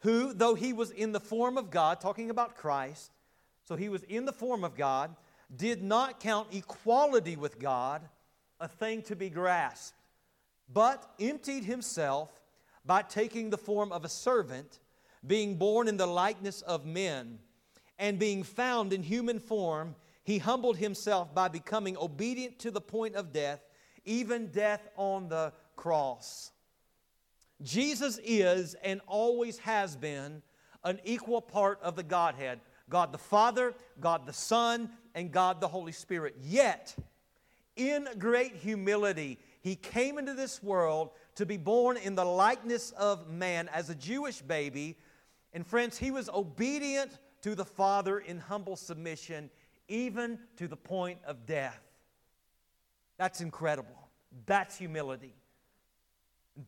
Who, 0.00 0.32
though 0.32 0.54
he 0.54 0.72
was 0.72 0.90
in 0.90 1.12
the 1.12 1.20
form 1.20 1.58
of 1.58 1.70
God, 1.70 2.00
talking 2.00 2.30
about 2.30 2.56
Christ, 2.56 3.10
so 3.64 3.76
he 3.76 3.88
was 3.88 4.02
in 4.04 4.24
the 4.24 4.32
form 4.32 4.64
of 4.64 4.76
God, 4.76 5.14
did 5.54 5.82
not 5.82 6.20
count 6.20 6.48
equality 6.52 7.36
with 7.36 7.58
God 7.58 8.02
a 8.60 8.68
thing 8.68 9.02
to 9.02 9.16
be 9.16 9.30
grasped, 9.30 9.96
but 10.72 11.08
emptied 11.20 11.64
himself 11.64 12.30
by 12.84 13.02
taking 13.02 13.50
the 13.50 13.58
form 13.58 13.92
of 13.92 14.04
a 14.04 14.08
servant, 14.08 14.78
being 15.26 15.56
born 15.56 15.88
in 15.88 15.96
the 15.96 16.06
likeness 16.06 16.62
of 16.62 16.86
men, 16.86 17.38
and 17.98 18.18
being 18.18 18.42
found 18.42 18.92
in 18.92 19.02
human 19.02 19.38
form 19.38 19.94
he 20.26 20.38
humbled 20.38 20.76
himself 20.76 21.32
by 21.32 21.46
becoming 21.46 21.96
obedient 21.96 22.58
to 22.58 22.72
the 22.72 22.80
point 22.80 23.14
of 23.14 23.32
death, 23.32 23.60
even 24.06 24.46
death 24.48 24.88
on 24.96 25.28
the 25.28 25.52
cross. 25.76 26.52
Jesus 27.62 28.18
is 28.24 28.74
and 28.82 29.00
always 29.06 29.58
has 29.58 29.96
been 29.96 30.42
an 30.84 31.00
equal 31.04 31.40
part 31.40 31.80
of 31.82 31.96
the 31.96 32.02
Godhead 32.02 32.60
God 32.88 33.10
the 33.10 33.18
Father, 33.18 33.74
God 34.00 34.26
the 34.26 34.32
Son, 34.32 34.88
and 35.14 35.32
God 35.32 35.60
the 35.60 35.68
Holy 35.68 35.90
Spirit. 35.90 36.36
Yet, 36.40 36.94
in 37.74 38.06
great 38.18 38.54
humility, 38.54 39.38
he 39.60 39.74
came 39.74 40.18
into 40.18 40.34
this 40.34 40.62
world 40.62 41.10
to 41.34 41.44
be 41.44 41.56
born 41.56 41.96
in 41.96 42.14
the 42.14 42.24
likeness 42.24 42.92
of 42.92 43.28
man 43.28 43.68
as 43.74 43.90
a 43.90 43.94
Jewish 43.94 44.40
baby. 44.40 44.96
And 45.52 45.66
friends, 45.66 45.98
he 45.98 46.12
was 46.12 46.28
obedient 46.28 47.18
to 47.42 47.54
the 47.54 47.64
Father 47.64 48.20
in 48.20 48.38
humble 48.38 48.76
submission 48.76 49.50
even 49.88 50.38
to 50.56 50.68
the 50.68 50.76
point 50.76 51.18
of 51.26 51.46
death. 51.46 51.85
That's 53.18 53.40
incredible. 53.40 54.08
That's 54.46 54.76
humility. 54.76 55.34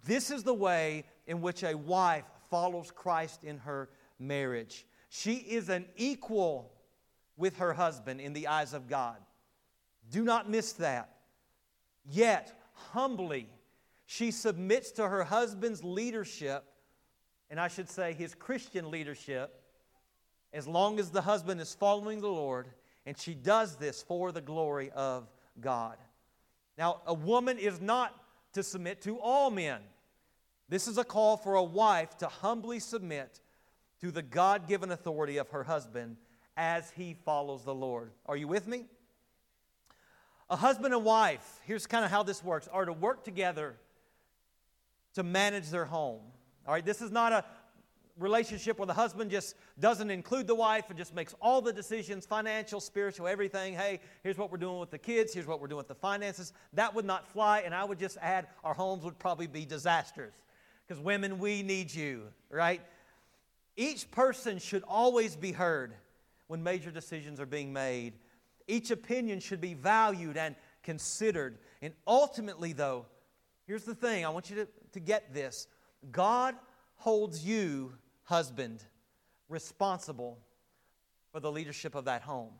This 0.04 0.30
is 0.30 0.42
the 0.42 0.54
way 0.54 1.04
in 1.26 1.40
which 1.40 1.62
a 1.62 1.76
wife 1.76 2.24
follows 2.50 2.90
Christ 2.90 3.44
in 3.44 3.58
her 3.58 3.88
marriage. 4.18 4.86
She 5.08 5.34
is 5.34 5.68
an 5.68 5.86
equal 5.96 6.72
with 7.36 7.56
her 7.58 7.72
husband 7.72 8.20
in 8.20 8.32
the 8.32 8.48
eyes 8.48 8.74
of 8.74 8.88
God. 8.88 9.16
Do 10.10 10.24
not 10.24 10.50
miss 10.50 10.72
that. 10.74 11.16
Yet, 12.10 12.58
humbly, 12.72 13.48
she 14.06 14.30
submits 14.30 14.90
to 14.92 15.08
her 15.08 15.24
husband's 15.24 15.84
leadership, 15.84 16.64
and 17.50 17.60
I 17.60 17.68
should 17.68 17.88
say 17.88 18.12
his 18.14 18.34
Christian 18.34 18.90
leadership, 18.90 19.62
as 20.52 20.66
long 20.66 20.98
as 20.98 21.10
the 21.10 21.20
husband 21.20 21.60
is 21.60 21.74
following 21.74 22.20
the 22.20 22.28
Lord 22.28 22.68
and 23.08 23.16
she 23.16 23.32
does 23.32 23.76
this 23.76 24.02
for 24.02 24.32
the 24.32 24.42
glory 24.42 24.90
of 24.90 25.30
God. 25.58 25.96
Now, 26.78 27.00
a 27.06 27.12
woman 27.12 27.58
is 27.58 27.80
not 27.80 28.14
to 28.52 28.62
submit 28.62 29.02
to 29.02 29.18
all 29.18 29.50
men. 29.50 29.80
This 30.68 30.86
is 30.86 30.96
a 30.96 31.04
call 31.04 31.36
for 31.36 31.56
a 31.56 31.62
wife 31.62 32.16
to 32.18 32.28
humbly 32.28 32.78
submit 32.78 33.40
to 34.00 34.12
the 34.12 34.22
God 34.22 34.68
given 34.68 34.92
authority 34.92 35.38
of 35.38 35.50
her 35.50 35.64
husband 35.64 36.16
as 36.56 36.90
he 36.92 37.14
follows 37.24 37.64
the 37.64 37.74
Lord. 37.74 38.12
Are 38.26 38.36
you 38.36 38.46
with 38.46 38.68
me? 38.68 38.86
A 40.50 40.56
husband 40.56 40.94
and 40.94 41.04
wife, 41.04 41.60
here's 41.66 41.86
kind 41.86 42.04
of 42.04 42.10
how 42.10 42.22
this 42.22 42.42
works, 42.42 42.68
are 42.68 42.84
to 42.84 42.92
work 42.92 43.24
together 43.24 43.76
to 45.14 45.22
manage 45.22 45.70
their 45.70 45.84
home. 45.84 46.20
All 46.66 46.74
right, 46.74 46.84
this 46.84 47.02
is 47.02 47.10
not 47.10 47.32
a 47.32 47.44
relationship 48.18 48.78
where 48.78 48.86
the 48.86 48.94
husband 48.94 49.30
just 49.30 49.54
doesn't 49.78 50.10
include 50.10 50.46
the 50.46 50.54
wife 50.54 50.84
and 50.88 50.98
just 50.98 51.14
makes 51.14 51.34
all 51.40 51.60
the 51.60 51.72
decisions 51.72 52.26
financial, 52.26 52.80
spiritual, 52.80 53.28
everything. 53.28 53.74
Hey, 53.74 54.00
here's 54.22 54.36
what 54.36 54.50
we're 54.50 54.58
doing 54.58 54.78
with 54.78 54.90
the 54.90 54.98
kids, 54.98 55.32
here's 55.32 55.46
what 55.46 55.60
we're 55.60 55.68
doing 55.68 55.78
with 55.78 55.88
the 55.88 55.94
finances. 55.94 56.52
That 56.72 56.94
would 56.94 57.04
not 57.04 57.26
fly, 57.28 57.60
and 57.60 57.74
I 57.74 57.84
would 57.84 57.98
just 57.98 58.18
add 58.20 58.48
our 58.64 58.74
homes 58.74 59.04
would 59.04 59.18
probably 59.18 59.46
be 59.46 59.64
disasters. 59.64 60.34
Because 60.86 61.02
women, 61.02 61.38
we 61.38 61.62
need 61.62 61.94
you, 61.94 62.24
right? 62.50 62.80
Each 63.76 64.10
person 64.10 64.58
should 64.58 64.82
always 64.88 65.36
be 65.36 65.52
heard 65.52 65.94
when 66.48 66.62
major 66.62 66.90
decisions 66.90 67.38
are 67.38 67.46
being 67.46 67.72
made. 67.72 68.14
Each 68.66 68.90
opinion 68.90 69.40
should 69.40 69.60
be 69.60 69.74
valued 69.74 70.36
and 70.36 70.56
considered. 70.82 71.58
And 71.82 71.94
ultimately, 72.06 72.72
though, 72.72 73.06
here's 73.66 73.84
the 73.84 73.94
thing 73.94 74.24
I 74.24 74.30
want 74.30 74.50
you 74.50 74.56
to, 74.56 74.68
to 74.92 75.00
get 75.00 75.32
this 75.32 75.68
God 76.10 76.54
holds 76.96 77.44
you 77.44 77.92
husband 78.28 78.84
responsible 79.48 80.38
for 81.32 81.40
the 81.40 81.50
leadership 81.50 81.94
of 81.94 82.04
that 82.04 82.20
home. 82.20 82.52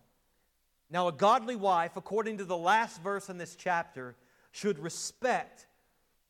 Now, 0.90 1.08
a 1.08 1.12
godly 1.12 1.56
wife, 1.56 1.96
according 1.96 2.38
to 2.38 2.46
the 2.46 2.56
last 2.56 3.02
verse 3.02 3.28
in 3.28 3.36
this 3.36 3.54
chapter, 3.54 4.16
should 4.50 4.78
respect 4.78 5.66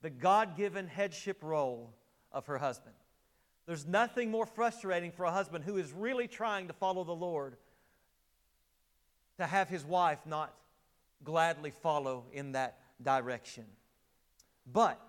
the 0.03 0.11
God 0.11 0.57
given 0.57 0.89
headship 0.89 1.45
role 1.45 1.95
of 2.33 2.47
her 2.47 2.59
husband. 2.59 2.97
There's 3.67 3.87
nothing 3.87 4.29
more 4.29 4.45
frustrating 4.45 5.13
for 5.13 5.25
a 5.25 5.31
husband 5.31 5.63
who 5.63 5.77
is 5.77 5.93
really 5.93 6.27
trying 6.27 6.67
to 6.67 6.73
follow 6.73 7.05
the 7.05 7.15
Lord 7.15 7.57
to 9.37 9.47
have 9.47 9.69
his 9.69 9.85
wife 9.85 10.19
not 10.27 10.53
gladly 11.23 11.71
follow 11.71 12.25
in 12.33 12.53
that 12.53 12.81
direction. 13.01 13.67
But 14.73 15.01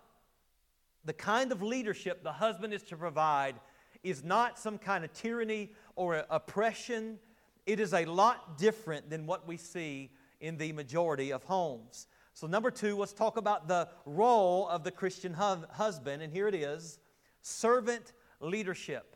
the 1.03 1.13
kind 1.13 1.51
of 1.51 1.63
leadership 1.63 2.21
the 2.21 2.31
husband 2.31 2.75
is 2.75 2.83
to 2.83 2.95
provide 2.95 3.55
is 4.03 4.23
not 4.23 4.57
some 4.57 4.77
kind 4.77 5.03
of 5.03 5.13
tyranny 5.13 5.71
or 5.95 6.23
oppression. 6.29 7.19
It 7.65 7.79
is 7.79 7.93
a 7.93 8.05
lot 8.05 8.57
different 8.57 9.09
than 9.09 9.25
what 9.25 9.47
we 9.47 9.57
see 9.57 10.11
in 10.39 10.57
the 10.57 10.71
majority 10.71 11.31
of 11.31 11.43
homes. 11.43 12.07
So, 12.33 12.47
number 12.47 12.71
two, 12.71 12.95
let's 12.95 13.11
talk 13.11 13.37
about 13.37 13.67
the 13.67 13.89
role 14.05 14.67
of 14.69 14.83
the 14.83 14.91
Christian 14.91 15.33
hu- 15.33 15.65
husband. 15.71 16.21
And 16.21 16.31
here 16.31 16.47
it 16.47 16.55
is 16.55 16.99
servant 17.41 18.13
leadership. 18.39 19.15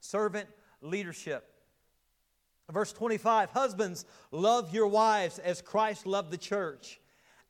Servant 0.00 0.48
leadership. 0.80 1.48
Verse 2.70 2.92
25 2.92 3.50
Husbands, 3.50 4.04
love 4.30 4.74
your 4.74 4.86
wives 4.86 5.38
as 5.38 5.62
Christ 5.62 6.06
loved 6.06 6.30
the 6.30 6.38
church 6.38 7.00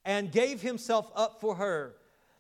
and 0.04 0.32
gave 0.32 0.60
himself 0.60 1.10
up 1.14 1.40
for 1.40 1.54
her 1.54 1.94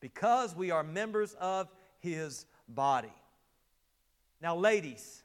because 0.00 0.54
we 0.54 0.70
are 0.70 0.82
members 0.82 1.34
of 1.40 1.68
his 1.98 2.46
body. 2.68 3.12
Now, 4.40 4.56
ladies, 4.56 5.22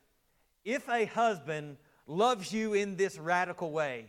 if 0.66 0.88
a 0.90 1.06
husband 1.06 1.78
loves 2.08 2.52
you 2.52 2.74
in 2.74 2.96
this 2.96 3.18
radical 3.18 3.72
way, 3.72 4.08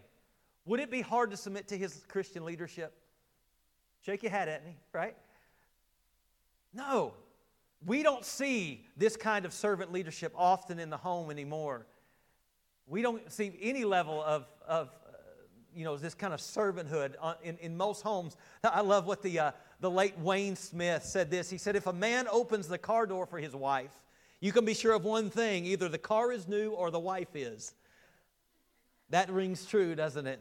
would 0.64 0.80
it 0.80 0.90
be 0.90 1.02
hard 1.02 1.30
to 1.30 1.36
submit 1.36 1.68
to 1.68 1.76
his 1.76 2.04
Christian 2.08 2.44
leadership? 2.44 2.94
Shake 4.04 4.22
your 4.22 4.32
head 4.32 4.48
at 4.48 4.64
me, 4.64 4.76
right? 4.92 5.16
No. 6.72 7.14
We 7.86 8.02
don't 8.02 8.24
see 8.24 8.86
this 8.96 9.16
kind 9.16 9.44
of 9.44 9.52
servant 9.52 9.92
leadership 9.92 10.32
often 10.36 10.78
in 10.78 10.88
the 10.88 10.96
home 10.96 11.30
anymore. 11.30 11.86
We 12.86 13.02
don't 13.02 13.30
see 13.30 13.52
any 13.60 13.84
level 13.84 14.22
of, 14.22 14.46
of 14.66 14.90
you 15.74 15.84
know, 15.84 15.96
this 15.96 16.14
kind 16.14 16.32
of 16.32 16.40
servanthood 16.40 17.14
in, 17.42 17.58
in 17.58 17.76
most 17.76 18.02
homes. 18.02 18.36
I 18.62 18.80
love 18.80 19.06
what 19.06 19.22
the, 19.22 19.38
uh, 19.38 19.52
the 19.84 19.90
late 19.90 20.18
Wayne 20.18 20.56
Smith 20.56 21.04
said 21.04 21.30
this. 21.30 21.50
He 21.50 21.58
said, 21.58 21.76
If 21.76 21.86
a 21.86 21.92
man 21.92 22.26
opens 22.30 22.68
the 22.68 22.78
car 22.78 23.04
door 23.04 23.26
for 23.26 23.38
his 23.38 23.54
wife, 23.54 23.92
you 24.40 24.50
can 24.50 24.64
be 24.64 24.72
sure 24.72 24.94
of 24.94 25.04
one 25.04 25.28
thing 25.28 25.66
either 25.66 25.90
the 25.90 25.98
car 25.98 26.32
is 26.32 26.48
new 26.48 26.70
or 26.70 26.90
the 26.90 26.98
wife 26.98 27.36
is. 27.36 27.74
That 29.10 29.28
rings 29.28 29.66
true, 29.66 29.94
doesn't 29.94 30.26
it? 30.26 30.40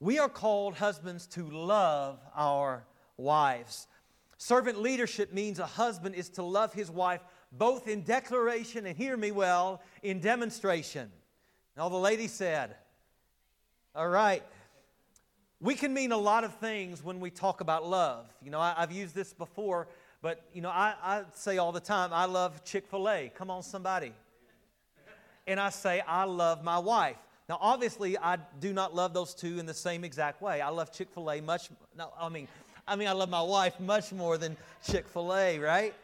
We 0.00 0.18
are 0.18 0.28
called, 0.28 0.74
husbands, 0.74 1.28
to 1.28 1.48
love 1.48 2.18
our 2.34 2.84
wives. 3.16 3.86
Servant 4.36 4.80
leadership 4.80 5.32
means 5.32 5.60
a 5.60 5.66
husband 5.66 6.16
is 6.16 6.28
to 6.30 6.42
love 6.42 6.72
his 6.72 6.90
wife 6.90 7.20
both 7.52 7.86
in 7.86 8.02
declaration 8.02 8.84
and, 8.84 8.96
hear 8.96 9.16
me 9.16 9.30
well, 9.30 9.80
in 10.02 10.18
demonstration. 10.18 11.02
And 11.02 11.82
all 11.82 11.88
the 11.88 11.96
ladies 11.96 12.32
said, 12.32 12.74
all 13.94 14.08
right. 14.08 14.42
We 15.60 15.74
can 15.74 15.94
mean 15.94 16.12
a 16.12 16.18
lot 16.18 16.44
of 16.44 16.54
things 16.56 17.02
when 17.02 17.18
we 17.18 17.30
talk 17.30 17.60
about 17.60 17.88
love. 17.88 18.26
You 18.42 18.50
know, 18.50 18.60
I, 18.60 18.74
have 18.76 18.92
used 18.92 19.14
this 19.14 19.32
before, 19.32 19.88
but, 20.20 20.44
you 20.52 20.60
know, 20.60 20.68
I, 20.68 20.94
I 21.02 21.22
say 21.34 21.56
all 21.56 21.72
the 21.72 21.80
time, 21.80 22.10
I 22.12 22.26
love 22.26 22.62
Chick 22.64 22.86
fil 22.86 23.08
A. 23.08 23.32
Come 23.34 23.50
on, 23.50 23.62
somebody. 23.62 24.12
And 25.46 25.58
I 25.58 25.70
say, 25.70 26.02
I 26.06 26.24
love 26.24 26.62
my 26.62 26.78
wife. 26.78 27.16
Now, 27.48 27.58
obviously, 27.60 28.18
I 28.18 28.36
do 28.60 28.72
not 28.72 28.94
love 28.94 29.14
those 29.14 29.32
two 29.32 29.58
in 29.58 29.66
the 29.66 29.74
same 29.74 30.04
exact 30.04 30.42
way. 30.42 30.60
I 30.60 30.68
love 30.68 30.92
Chick 30.92 31.08
fil 31.14 31.30
A 31.30 31.40
much, 31.40 31.70
no, 31.96 32.12
I 32.20 32.28
mean, 32.28 32.48
I 32.86 32.96
mean, 32.96 33.08
I 33.08 33.12
love 33.12 33.30
my 33.30 33.42
wife 33.42 33.80
much 33.80 34.12
more 34.12 34.36
than 34.36 34.56
Chick 34.86 35.08
fil 35.08 35.34
A, 35.34 35.58
right? 35.58 35.94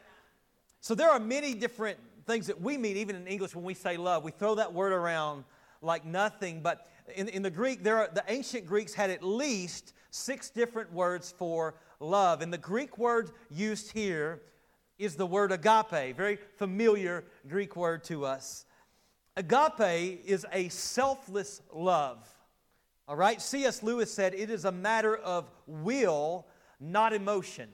So 0.81 0.95
there 0.95 1.09
are 1.09 1.19
many 1.19 1.53
different 1.53 1.99
things 2.25 2.47
that 2.47 2.59
we 2.59 2.77
mean, 2.77 2.97
even 2.97 3.15
in 3.15 3.27
English, 3.27 3.55
when 3.55 3.63
we 3.63 3.73
say 3.73 3.97
love. 3.97 4.23
We 4.23 4.31
throw 4.31 4.55
that 4.55 4.73
word 4.73 4.93
around 4.93 5.43
like 5.83 6.05
nothing, 6.05 6.61
but 6.61 6.87
in, 7.15 7.27
in 7.27 7.41
the 7.41 7.51
Greek, 7.51 7.83
there 7.83 7.97
are, 7.97 8.09
the 8.13 8.23
ancient 8.27 8.65
Greeks 8.65 8.93
had 8.93 9.09
at 9.09 9.23
least 9.23 9.93
six 10.09 10.49
different 10.49 10.91
words 10.93 11.33
for 11.37 11.75
love. 11.99 12.41
And 12.41 12.53
the 12.53 12.57
Greek 12.57 12.97
word 12.97 13.31
used 13.49 13.91
here 13.91 14.41
is 14.97 15.15
the 15.15 15.25
word 15.25 15.51
agape, 15.51 16.15
very 16.15 16.37
familiar 16.57 17.25
Greek 17.47 17.75
word 17.75 18.03
to 18.05 18.25
us. 18.25 18.65
Agape 19.35 20.21
is 20.25 20.45
a 20.51 20.69
selfless 20.69 21.61
love. 21.73 22.27
All 23.07 23.15
right? 23.15 23.41
C.S. 23.41 23.83
Lewis 23.83 24.13
said 24.13 24.33
it 24.33 24.49
is 24.49 24.65
a 24.65 24.71
matter 24.71 25.17
of 25.17 25.49
will, 25.67 26.47
not 26.79 27.11
emotion. 27.11 27.69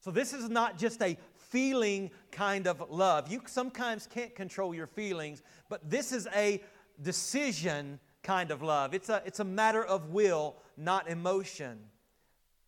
So 0.00 0.10
this 0.10 0.32
is 0.32 0.48
not 0.48 0.78
just 0.78 1.02
a 1.02 1.16
feeling 1.52 2.10
kind 2.30 2.66
of 2.66 2.90
love. 2.90 3.30
You 3.30 3.42
sometimes 3.46 4.06
can't 4.06 4.34
control 4.34 4.74
your 4.74 4.86
feelings, 4.86 5.42
but 5.68 5.88
this 5.88 6.12
is 6.12 6.26
a 6.34 6.62
decision 7.00 7.98
kind 8.22 8.50
of 8.50 8.62
love. 8.62 8.94
It's 8.94 9.08
a, 9.08 9.22
it's 9.24 9.40
a 9.40 9.44
matter 9.44 9.84
of 9.84 10.10
will, 10.10 10.56
not 10.76 11.08
emotion. 11.08 11.78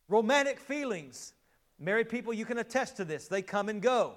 Romantic 0.09 0.59
feelings. 0.59 1.35
Married 1.79 2.09
people, 2.09 2.33
you 2.33 2.45
can 2.45 2.59
attest 2.59 2.97
to 2.97 3.05
this. 3.05 3.29
They 3.29 3.43
come 3.43 3.69
and 3.69 3.83
go. 3.83 4.15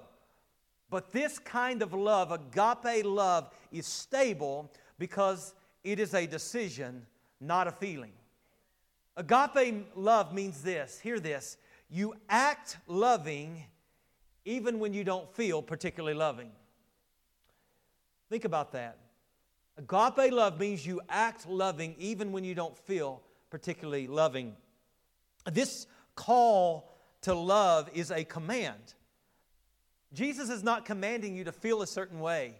But 0.89 1.11
this 1.11 1.37
kind 1.37 1.81
of 1.81 1.93
love, 1.93 2.31
agape 2.31 3.05
love, 3.05 3.51
is 3.71 3.85
stable 3.85 4.71
because 4.99 5.53
it 5.83 5.99
is 5.99 6.13
a 6.13 6.25
decision, 6.25 7.05
not 7.41 7.67
a 7.67 7.71
feeling. 7.71 8.13
Agape 9.17 9.87
love 9.95 10.33
means 10.33 10.61
this 10.61 10.99
hear 10.99 11.19
this 11.19 11.57
you 11.89 12.13
act 12.29 12.77
loving 12.85 13.63
even 14.45 14.79
when 14.79 14.93
you 14.93 15.03
don't 15.03 15.33
feel 15.33 15.61
particularly 15.61 16.13
loving. 16.13 16.51
Think 18.29 18.45
about 18.45 18.71
that. 18.73 18.97
Agape 19.77 20.31
love 20.31 20.59
means 20.59 20.85
you 20.85 21.01
act 21.07 21.47
loving 21.47 21.95
even 21.99 22.31
when 22.31 22.43
you 22.43 22.55
don't 22.55 22.77
feel 22.77 23.21
particularly 23.49 24.07
loving. 24.07 24.55
This 25.51 25.85
call 26.15 26.91
to 27.21 27.33
love 27.33 27.89
is 27.93 28.11
a 28.11 28.23
command. 28.23 28.95
Jesus 30.13 30.49
is 30.49 30.63
not 30.63 30.85
commanding 30.85 31.35
you 31.35 31.43
to 31.43 31.51
feel 31.51 31.81
a 31.81 31.87
certain 31.87 32.19
way, 32.19 32.55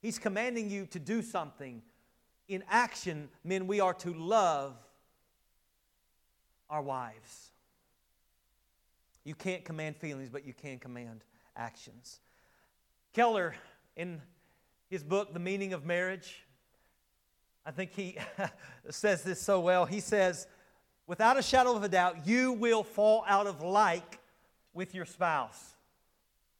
He's 0.00 0.18
commanding 0.18 0.70
you 0.70 0.86
to 0.86 0.98
do 0.98 1.22
something. 1.22 1.82
In 2.48 2.64
action, 2.68 3.28
men, 3.44 3.68
we 3.68 3.78
are 3.78 3.94
to 3.94 4.12
love 4.12 4.74
our 6.68 6.82
wives. 6.82 7.52
You 9.24 9.34
can't 9.34 9.64
command 9.64 9.96
feelings, 9.96 10.30
but 10.30 10.44
you 10.44 10.52
can 10.52 10.78
command 10.78 11.22
actions. 11.56 12.18
Keller, 13.12 13.54
in 13.94 14.20
his 14.88 15.04
book, 15.04 15.32
The 15.32 15.38
Meaning 15.38 15.74
of 15.74 15.84
Marriage, 15.84 16.44
I 17.64 17.70
think 17.70 17.92
he 17.92 18.16
says 18.90 19.22
this 19.22 19.40
so 19.40 19.60
well. 19.60 19.84
He 19.86 20.00
says, 20.00 20.46
without 21.06 21.38
a 21.38 21.42
shadow 21.42 21.76
of 21.76 21.82
a 21.82 21.88
doubt, 21.88 22.26
you 22.26 22.52
will 22.52 22.82
fall 22.82 23.24
out 23.26 23.46
of 23.46 23.62
like 23.62 24.18
with 24.72 24.94
your 24.94 25.04
spouse. 25.04 25.76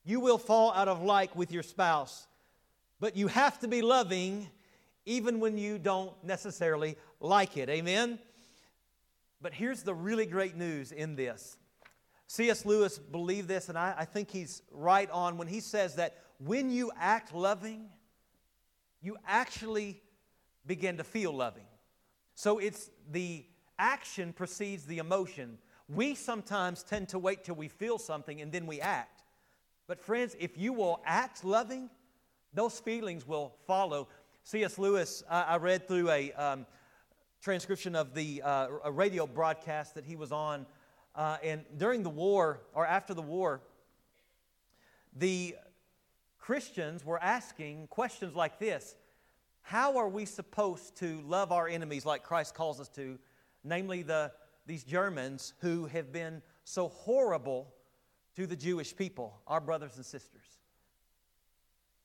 You 0.04 0.20
will 0.20 0.38
fall 0.38 0.72
out 0.72 0.88
of 0.88 1.02
like 1.02 1.34
with 1.36 1.52
your 1.52 1.62
spouse. 1.62 2.26
But 2.98 3.16
you 3.16 3.28
have 3.28 3.58
to 3.60 3.68
be 3.68 3.82
loving 3.82 4.48
even 5.06 5.40
when 5.40 5.56
you 5.56 5.78
don't 5.78 6.12
necessarily 6.22 6.96
like 7.20 7.56
it. 7.56 7.68
Amen? 7.68 8.18
But 9.40 9.54
here's 9.54 9.82
the 9.82 9.94
really 9.94 10.26
great 10.26 10.56
news 10.56 10.92
in 10.92 11.16
this. 11.16 11.56
C.S. 12.26 12.64
Lewis 12.64 12.98
believed 12.98 13.48
this, 13.48 13.68
and 13.68 13.76
I, 13.76 13.94
I 13.98 14.04
think 14.04 14.30
he's 14.30 14.62
right 14.70 15.10
on 15.10 15.36
when 15.36 15.48
he 15.48 15.60
says 15.60 15.96
that 15.96 16.18
when 16.38 16.70
you 16.70 16.92
act 16.96 17.34
loving, 17.34 17.88
you 19.02 19.16
actually 19.26 20.00
begin 20.66 20.96
to 20.98 21.04
feel 21.04 21.32
loving. 21.32 21.66
So 22.34 22.58
it's 22.58 22.90
the 23.10 23.44
action 23.78 24.32
precedes 24.32 24.84
the 24.84 24.98
emotion. 24.98 25.58
We 25.88 26.14
sometimes 26.14 26.82
tend 26.82 27.08
to 27.10 27.18
wait 27.18 27.44
till 27.44 27.56
we 27.56 27.68
feel 27.68 27.98
something 27.98 28.40
and 28.40 28.52
then 28.52 28.66
we 28.66 28.80
act. 28.80 29.24
But, 29.86 30.00
friends, 30.00 30.36
if 30.38 30.56
you 30.56 30.72
will 30.72 31.02
act 31.04 31.44
loving, 31.44 31.90
those 32.54 32.78
feelings 32.78 33.26
will 33.26 33.56
follow. 33.66 34.08
C.S. 34.44 34.78
Lewis, 34.78 35.24
I, 35.28 35.42
I 35.42 35.56
read 35.56 35.88
through 35.88 36.10
a 36.10 36.32
um, 36.32 36.66
transcription 37.42 37.96
of 37.96 38.14
the 38.14 38.42
uh, 38.42 38.68
a 38.84 38.92
radio 38.92 39.26
broadcast 39.26 39.94
that 39.96 40.04
he 40.04 40.14
was 40.14 40.30
on, 40.30 40.66
uh, 41.14 41.38
and 41.42 41.64
during 41.76 42.02
the 42.02 42.10
war 42.10 42.60
or 42.72 42.86
after 42.86 43.14
the 43.14 43.22
war, 43.22 43.62
the 45.16 45.56
Christians 46.38 47.04
were 47.04 47.22
asking 47.22 47.88
questions 47.88 48.34
like 48.34 48.58
this 48.58 48.94
how 49.62 49.98
are 49.98 50.08
we 50.08 50.24
supposed 50.24 50.96
to 50.96 51.20
love 51.26 51.52
our 51.52 51.68
enemies 51.68 52.04
like 52.04 52.22
Christ 52.22 52.54
calls 52.54 52.80
us 52.80 52.88
to, 52.90 53.18
namely 53.62 54.02
the, 54.02 54.32
these 54.66 54.84
Germans 54.84 55.54
who 55.60 55.86
have 55.86 56.12
been 56.12 56.42
so 56.64 56.88
horrible 56.88 57.72
to 58.36 58.46
the 58.46 58.56
Jewish 58.56 58.96
people, 58.96 59.40
our 59.46 59.60
brothers 59.60 59.96
and 59.96 60.04
sisters? 60.04 60.44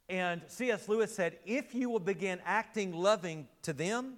And 0.07 0.41
C.S. 0.47 0.87
Lewis 0.87 1.13
said, 1.13 1.39
if 1.45 1.73
you 1.73 1.89
will 1.89 1.99
begin 1.99 2.39
acting 2.45 2.93
loving 2.93 3.47
to 3.63 3.73
them, 3.73 4.15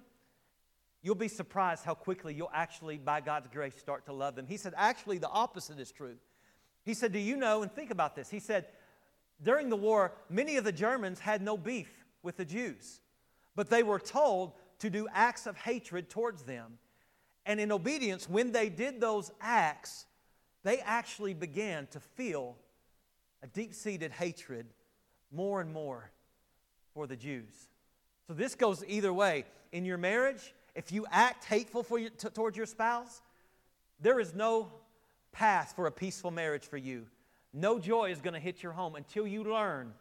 you'll 1.02 1.14
be 1.14 1.28
surprised 1.28 1.84
how 1.84 1.94
quickly 1.94 2.34
you'll 2.34 2.50
actually, 2.52 2.98
by 2.98 3.20
God's 3.20 3.48
grace, 3.48 3.74
start 3.78 4.04
to 4.06 4.12
love 4.12 4.34
them. 4.36 4.46
He 4.46 4.58
said, 4.58 4.74
actually, 4.76 5.18
the 5.18 5.30
opposite 5.30 5.78
is 5.78 5.90
true. 5.90 6.16
He 6.84 6.92
said, 6.92 7.12
Do 7.12 7.18
you 7.18 7.36
know, 7.36 7.62
and 7.62 7.72
think 7.72 7.90
about 7.90 8.14
this, 8.14 8.28
he 8.28 8.40
said, 8.40 8.66
during 9.42 9.68
the 9.68 9.76
war, 9.76 10.12
many 10.28 10.56
of 10.56 10.64
the 10.64 10.72
Germans 10.72 11.20
had 11.20 11.40
no 11.42 11.56
beef 11.56 11.90
with 12.22 12.36
the 12.36 12.44
Jews. 12.44 13.00
But 13.58 13.70
they 13.70 13.82
were 13.82 13.98
told 13.98 14.52
to 14.78 14.88
do 14.88 15.08
acts 15.12 15.48
of 15.48 15.56
hatred 15.56 16.08
towards 16.08 16.44
them. 16.44 16.78
And 17.44 17.58
in 17.58 17.72
obedience, 17.72 18.28
when 18.28 18.52
they 18.52 18.68
did 18.68 19.00
those 19.00 19.32
acts, 19.40 20.06
they 20.62 20.78
actually 20.78 21.34
began 21.34 21.88
to 21.88 21.98
feel 21.98 22.54
a 23.42 23.48
deep 23.48 23.74
seated 23.74 24.12
hatred 24.12 24.66
more 25.32 25.60
and 25.60 25.72
more 25.72 26.12
for 26.94 27.08
the 27.08 27.16
Jews. 27.16 27.52
So 28.28 28.32
this 28.32 28.54
goes 28.54 28.84
either 28.86 29.12
way. 29.12 29.44
In 29.72 29.84
your 29.84 29.98
marriage, 29.98 30.54
if 30.76 30.92
you 30.92 31.04
act 31.10 31.44
hateful 31.44 31.82
for 31.82 31.98
your, 31.98 32.10
t- 32.10 32.28
towards 32.28 32.56
your 32.56 32.64
spouse, 32.64 33.22
there 34.00 34.20
is 34.20 34.36
no 34.36 34.70
path 35.32 35.72
for 35.74 35.88
a 35.88 35.90
peaceful 35.90 36.30
marriage 36.30 36.64
for 36.68 36.76
you. 36.76 37.06
No 37.52 37.80
joy 37.80 38.12
is 38.12 38.20
going 38.20 38.34
to 38.34 38.40
hit 38.40 38.62
your 38.62 38.70
home 38.70 38.94
until 38.94 39.26
you 39.26 39.42
learn 39.42 39.94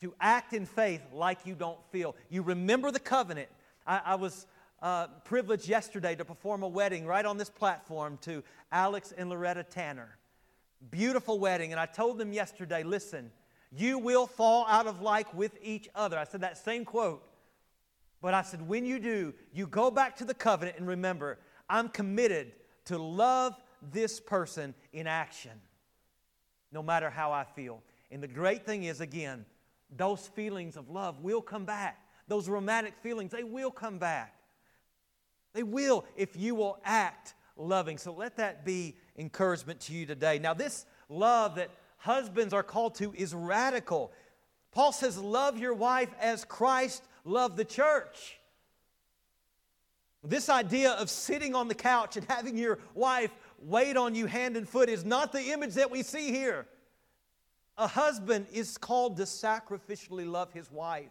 to 0.00 0.14
act 0.20 0.52
in 0.52 0.66
faith 0.66 1.02
like 1.12 1.44
you 1.44 1.54
don't 1.54 1.78
feel. 1.90 2.16
You 2.28 2.42
remember 2.42 2.90
the 2.90 3.00
covenant. 3.00 3.48
I, 3.86 4.00
I 4.04 4.14
was 4.14 4.46
uh, 4.82 5.08
privileged 5.24 5.68
yesterday 5.68 6.14
to 6.16 6.24
perform 6.24 6.62
a 6.62 6.68
wedding 6.68 7.06
right 7.06 7.24
on 7.24 7.36
this 7.36 7.50
platform 7.50 8.18
to 8.22 8.42
Alex 8.72 9.12
and 9.16 9.28
Loretta 9.28 9.62
Tanner. 9.62 10.16
Beautiful 10.90 11.38
wedding. 11.38 11.72
And 11.72 11.80
I 11.80 11.86
told 11.86 12.16
them 12.16 12.32
yesterday 12.32 12.82
listen, 12.82 13.30
you 13.70 13.98
will 13.98 14.26
fall 14.26 14.66
out 14.68 14.86
of 14.86 15.02
like 15.02 15.32
with 15.34 15.56
each 15.62 15.88
other. 15.94 16.18
I 16.18 16.24
said 16.24 16.40
that 16.40 16.56
same 16.56 16.84
quote. 16.84 17.22
But 18.22 18.34
I 18.34 18.42
said, 18.42 18.66
when 18.66 18.84
you 18.84 18.98
do, 18.98 19.32
you 19.52 19.66
go 19.66 19.90
back 19.90 20.16
to 20.16 20.24
the 20.24 20.34
covenant 20.34 20.78
and 20.78 20.86
remember, 20.86 21.38
I'm 21.68 21.88
committed 21.88 22.52
to 22.86 22.98
love 22.98 23.54
this 23.92 24.20
person 24.20 24.74
in 24.92 25.06
action, 25.06 25.52
no 26.70 26.82
matter 26.82 27.08
how 27.08 27.32
I 27.32 27.44
feel. 27.44 27.82
And 28.10 28.22
the 28.22 28.28
great 28.28 28.66
thing 28.66 28.84
is, 28.84 29.00
again, 29.00 29.46
those 29.96 30.28
feelings 30.28 30.76
of 30.76 30.88
love 30.88 31.20
will 31.20 31.42
come 31.42 31.64
back. 31.64 31.98
Those 32.28 32.48
romantic 32.48 32.94
feelings, 33.02 33.32
they 33.32 33.44
will 33.44 33.70
come 33.70 33.98
back. 33.98 34.34
They 35.52 35.62
will 35.62 36.04
if 36.16 36.36
you 36.36 36.54
will 36.54 36.78
act 36.84 37.34
loving. 37.56 37.98
So 37.98 38.12
let 38.12 38.36
that 38.36 38.64
be 38.64 38.96
encouragement 39.16 39.80
to 39.80 39.92
you 39.92 40.06
today. 40.06 40.38
Now, 40.38 40.54
this 40.54 40.86
love 41.08 41.56
that 41.56 41.70
husbands 41.98 42.54
are 42.54 42.62
called 42.62 42.94
to 42.96 43.12
is 43.14 43.34
radical. 43.34 44.12
Paul 44.72 44.92
says, 44.92 45.18
Love 45.18 45.58
your 45.58 45.74
wife 45.74 46.10
as 46.20 46.44
Christ 46.44 47.02
loved 47.24 47.56
the 47.56 47.64
church. 47.64 48.38
This 50.22 50.48
idea 50.48 50.92
of 50.92 51.08
sitting 51.08 51.54
on 51.54 51.68
the 51.68 51.74
couch 51.74 52.16
and 52.16 52.26
having 52.28 52.56
your 52.56 52.78
wife 52.94 53.30
wait 53.58 53.96
on 53.96 54.14
you 54.14 54.26
hand 54.26 54.56
and 54.56 54.68
foot 54.68 54.88
is 54.88 55.04
not 55.04 55.32
the 55.32 55.50
image 55.52 55.74
that 55.74 55.90
we 55.90 56.02
see 56.02 56.30
here. 56.30 56.66
A 57.80 57.86
husband 57.86 58.46
is 58.52 58.76
called 58.76 59.16
to 59.16 59.22
sacrificially 59.22 60.30
love 60.30 60.52
his 60.52 60.70
wife 60.70 61.08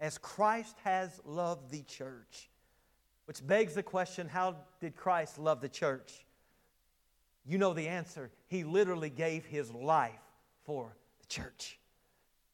as 0.00 0.18
Christ 0.18 0.74
has 0.82 1.20
loved 1.24 1.70
the 1.70 1.82
church. 1.82 2.50
Which 3.26 3.46
begs 3.46 3.76
the 3.76 3.84
question 3.84 4.26
how 4.26 4.56
did 4.80 4.96
Christ 4.96 5.38
love 5.38 5.60
the 5.60 5.68
church? 5.68 6.26
You 7.46 7.58
know 7.58 7.74
the 7.74 7.86
answer. 7.86 8.32
He 8.48 8.64
literally 8.64 9.08
gave 9.08 9.44
his 9.44 9.72
life 9.72 10.18
for 10.64 10.96
the 11.20 11.26
church. 11.28 11.78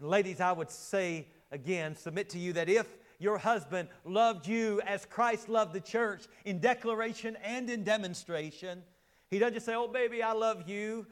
And 0.01 0.11
ladies, 0.11 0.39
I 0.39 0.53
would 0.53 0.71
say 0.71 1.27
again, 1.51 1.97
submit 1.97 2.29
to 2.31 2.39
you 2.39 2.53
that 2.53 2.69
if 2.69 2.87
your 3.19 3.39
husband 3.39 3.89
loved 4.05 4.47
you 4.47 4.83
as 4.83 5.07
Christ 5.07 5.49
loved 5.49 5.73
the 5.73 5.81
church 5.81 6.25
in 6.45 6.59
declaration 6.59 7.39
and 7.43 7.71
in 7.71 7.85
demonstration, 7.85 8.83
he 9.31 9.39
doesn't 9.39 9.55
just 9.55 9.65
say, 9.65 9.75
Oh, 9.75 9.89
baby, 9.89 10.23
I 10.23 10.33
love 10.33 10.69
you, 10.69 11.07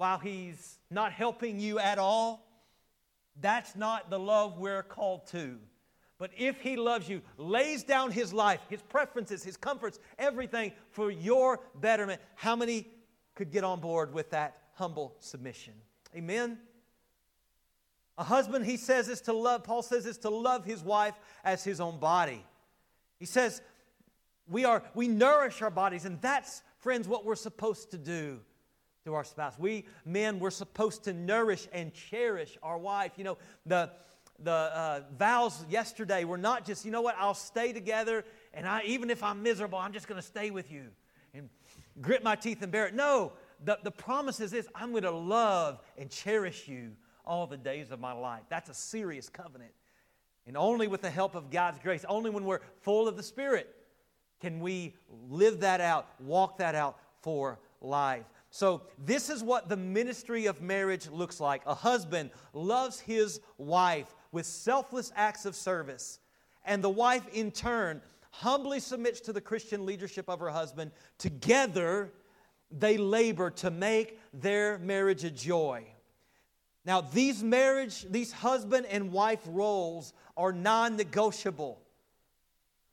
while 0.00 0.18
he's 0.18 0.78
not 0.90 1.12
helping 1.12 1.60
you 1.60 1.78
at 1.78 1.98
all. 1.98 2.48
That's 3.38 3.76
not 3.76 4.08
the 4.08 4.18
love 4.18 4.56
we're 4.56 4.82
called 4.82 5.26
to. 5.26 5.58
But 6.16 6.30
if 6.38 6.58
he 6.62 6.76
loves 6.76 7.06
you, 7.06 7.20
lays 7.36 7.84
down 7.84 8.10
his 8.10 8.32
life, 8.32 8.60
his 8.70 8.80
preferences, 8.80 9.44
his 9.44 9.58
comforts, 9.58 9.98
everything 10.18 10.72
for 10.90 11.10
your 11.10 11.60
betterment, 11.74 12.22
how 12.34 12.56
many 12.56 12.88
could 13.34 13.52
get 13.52 13.62
on 13.62 13.80
board 13.80 14.14
with 14.14 14.30
that 14.30 14.56
humble 14.72 15.16
submission? 15.20 15.74
Amen. 16.16 16.56
A 18.16 18.24
husband, 18.24 18.64
he 18.64 18.78
says, 18.78 19.06
is 19.06 19.20
to 19.22 19.34
love, 19.34 19.64
Paul 19.64 19.82
says, 19.82 20.06
is 20.06 20.16
to 20.18 20.30
love 20.30 20.64
his 20.64 20.82
wife 20.82 21.14
as 21.44 21.62
his 21.62 21.78
own 21.78 21.98
body. 21.98 22.42
He 23.18 23.26
says, 23.26 23.60
we 24.48 24.64
are, 24.64 24.82
we 24.94 25.08
nourish 25.08 25.60
our 25.60 25.70
bodies, 25.70 26.06
and 26.06 26.22
that's, 26.22 26.62
friends, 26.78 27.06
what 27.06 27.26
we're 27.26 27.34
supposed 27.34 27.90
to 27.90 27.98
do 27.98 28.40
to 29.04 29.14
our 29.14 29.24
spouse. 29.24 29.58
We 29.58 29.86
men, 30.04 30.38
we're 30.38 30.50
supposed 30.50 31.04
to 31.04 31.12
nourish 31.12 31.68
and 31.72 31.92
cherish 31.92 32.58
our 32.62 32.78
wife. 32.78 33.12
You 33.16 33.24
know, 33.24 33.38
the 33.66 33.90
the 34.42 34.50
uh, 34.50 35.00
vows 35.18 35.64
yesterday 35.68 36.24
were 36.24 36.38
not 36.38 36.64
just, 36.64 36.84
you 36.84 36.90
know 36.90 37.02
what, 37.02 37.14
I'll 37.18 37.34
stay 37.34 37.72
together, 37.72 38.24
and 38.54 38.66
I, 38.66 38.82
even 38.86 39.10
if 39.10 39.22
I'm 39.22 39.42
miserable, 39.42 39.78
I'm 39.78 39.92
just 39.92 40.08
going 40.08 40.20
to 40.20 40.26
stay 40.26 40.50
with 40.50 40.72
you 40.72 40.86
and 41.34 41.48
grit 42.00 42.24
my 42.24 42.36
teeth 42.36 42.62
and 42.62 42.72
bear 42.72 42.86
it. 42.86 42.94
No, 42.94 43.32
the, 43.64 43.78
the 43.82 43.90
promise 43.90 44.40
is 44.40 44.50
this 44.50 44.66
I'm 44.74 44.90
going 44.92 45.02
to 45.02 45.10
love 45.10 45.80
and 45.98 46.10
cherish 46.10 46.68
you 46.68 46.92
all 47.24 47.46
the 47.46 47.56
days 47.56 47.90
of 47.90 48.00
my 48.00 48.12
life. 48.12 48.42
That's 48.48 48.70
a 48.70 48.74
serious 48.74 49.28
covenant. 49.28 49.72
And 50.46 50.56
only 50.56 50.88
with 50.88 51.02
the 51.02 51.10
help 51.10 51.34
of 51.34 51.50
God's 51.50 51.78
grace, 51.78 52.04
only 52.08 52.30
when 52.30 52.44
we're 52.44 52.60
full 52.80 53.06
of 53.06 53.16
the 53.16 53.22
Spirit, 53.22 53.74
can 54.40 54.60
we 54.60 54.94
live 55.28 55.60
that 55.60 55.82
out, 55.82 56.08
walk 56.18 56.58
that 56.58 56.74
out 56.74 56.98
for 57.20 57.58
life. 57.82 58.24
So, 58.50 58.82
this 58.98 59.30
is 59.30 59.44
what 59.44 59.68
the 59.68 59.76
ministry 59.76 60.46
of 60.46 60.60
marriage 60.60 61.08
looks 61.08 61.38
like. 61.38 61.62
A 61.66 61.74
husband 61.74 62.30
loves 62.52 62.98
his 62.98 63.40
wife 63.58 64.12
with 64.32 64.44
selfless 64.44 65.12
acts 65.14 65.46
of 65.46 65.54
service, 65.54 66.18
and 66.64 66.82
the 66.82 66.90
wife, 66.90 67.26
in 67.32 67.52
turn, 67.52 68.02
humbly 68.32 68.80
submits 68.80 69.20
to 69.20 69.32
the 69.32 69.40
Christian 69.40 69.86
leadership 69.86 70.28
of 70.28 70.40
her 70.40 70.50
husband. 70.50 70.90
Together, 71.18 72.12
they 72.70 72.96
labor 72.96 73.50
to 73.50 73.70
make 73.70 74.18
their 74.32 74.78
marriage 74.78 75.24
a 75.24 75.30
joy. 75.30 75.84
Now, 76.84 77.00
these 77.00 77.42
marriage, 77.42 78.06
these 78.10 78.32
husband 78.32 78.86
and 78.86 79.12
wife 79.12 79.42
roles 79.46 80.12
are 80.36 80.52
non 80.52 80.96
negotiable 80.96 81.80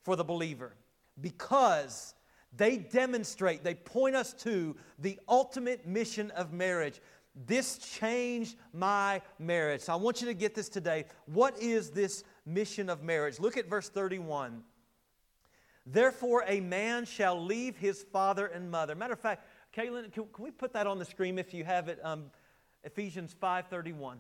for 0.04 0.16
the 0.16 0.24
believer 0.24 0.74
because 1.20 2.14
they 2.56 2.78
demonstrate, 2.78 3.64
they 3.64 3.76
point 3.76 4.16
us 4.16 4.34
to 4.34 4.76
the 5.00 5.20
ultimate 5.28 5.86
mission 5.86 6.32
of 6.32 6.54
marriage. 6.54 7.02
This 7.46 7.78
changed 7.78 8.58
my 8.74 9.22
marriage. 9.38 9.82
So 9.82 9.94
I 9.94 9.98
want 9.98 10.22
you 10.22 10.28
to 10.28 10.34
get 10.34 10.56
this 10.56 10.70
today. 10.70 11.06
What 11.26 11.60
is 11.62 11.92
this 11.92 12.24
mission 12.46 12.90
of 12.90 13.04
marriage? 13.04 13.40
Look 13.40 13.58
at 13.58 13.70
verse 13.70 13.90
31. 13.90 14.64
Therefore, 15.86 16.44
a 16.48 16.60
man 16.60 17.06
shall 17.06 17.42
leave 17.42 17.78
his 17.78 18.04
father 18.12 18.48
and 18.48 18.72
mother. 18.72 18.96
Matter 18.96 19.14
of 19.14 19.20
fact, 19.20 19.48
Caitlin, 19.76 20.12
can, 20.12 20.26
can 20.34 20.44
we 20.44 20.52
put 20.52 20.74
that 20.74 20.88
on 20.88 21.00
the 21.00 21.06
screen 21.06 21.38
if 21.38 21.54
you 21.54 21.64
have 21.64 21.88
it? 21.88 22.00
Um, 22.04 22.32
Ephesians 22.84 23.36
5:31. 23.42 24.18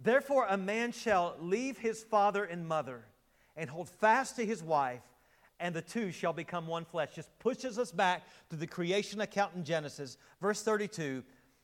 Therefore, 0.00 0.46
a 0.48 0.56
man 0.56 0.92
shall 0.92 1.36
leave 1.40 1.78
his 1.78 2.02
father 2.02 2.44
and 2.44 2.66
mother 2.66 3.04
and 3.56 3.68
hold 3.68 3.88
fast 3.88 4.36
to 4.36 4.46
his 4.46 4.62
wife 4.62 5.02
and 5.62 5.74
the 5.74 5.80
two 5.80 6.10
shall 6.10 6.32
become 6.32 6.66
one 6.66 6.84
flesh. 6.84 7.14
Just 7.14 7.38
pushes 7.38 7.78
us 7.78 7.92
back 7.92 8.24
to 8.50 8.56
the 8.56 8.66
creation 8.66 9.20
account 9.20 9.54
in 9.54 9.64
Genesis. 9.64 10.18
Verse 10.40 10.62
32 10.62 11.22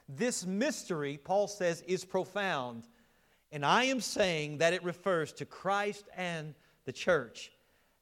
This 0.08 0.46
mystery, 0.46 1.18
Paul 1.22 1.48
says, 1.48 1.82
is 1.86 2.04
profound. 2.04 2.84
And 3.50 3.66
I 3.66 3.84
am 3.84 4.00
saying 4.00 4.58
that 4.58 4.72
it 4.72 4.84
refers 4.84 5.32
to 5.34 5.44
Christ 5.44 6.04
and 6.16 6.54
the 6.84 6.92
church. 6.92 7.50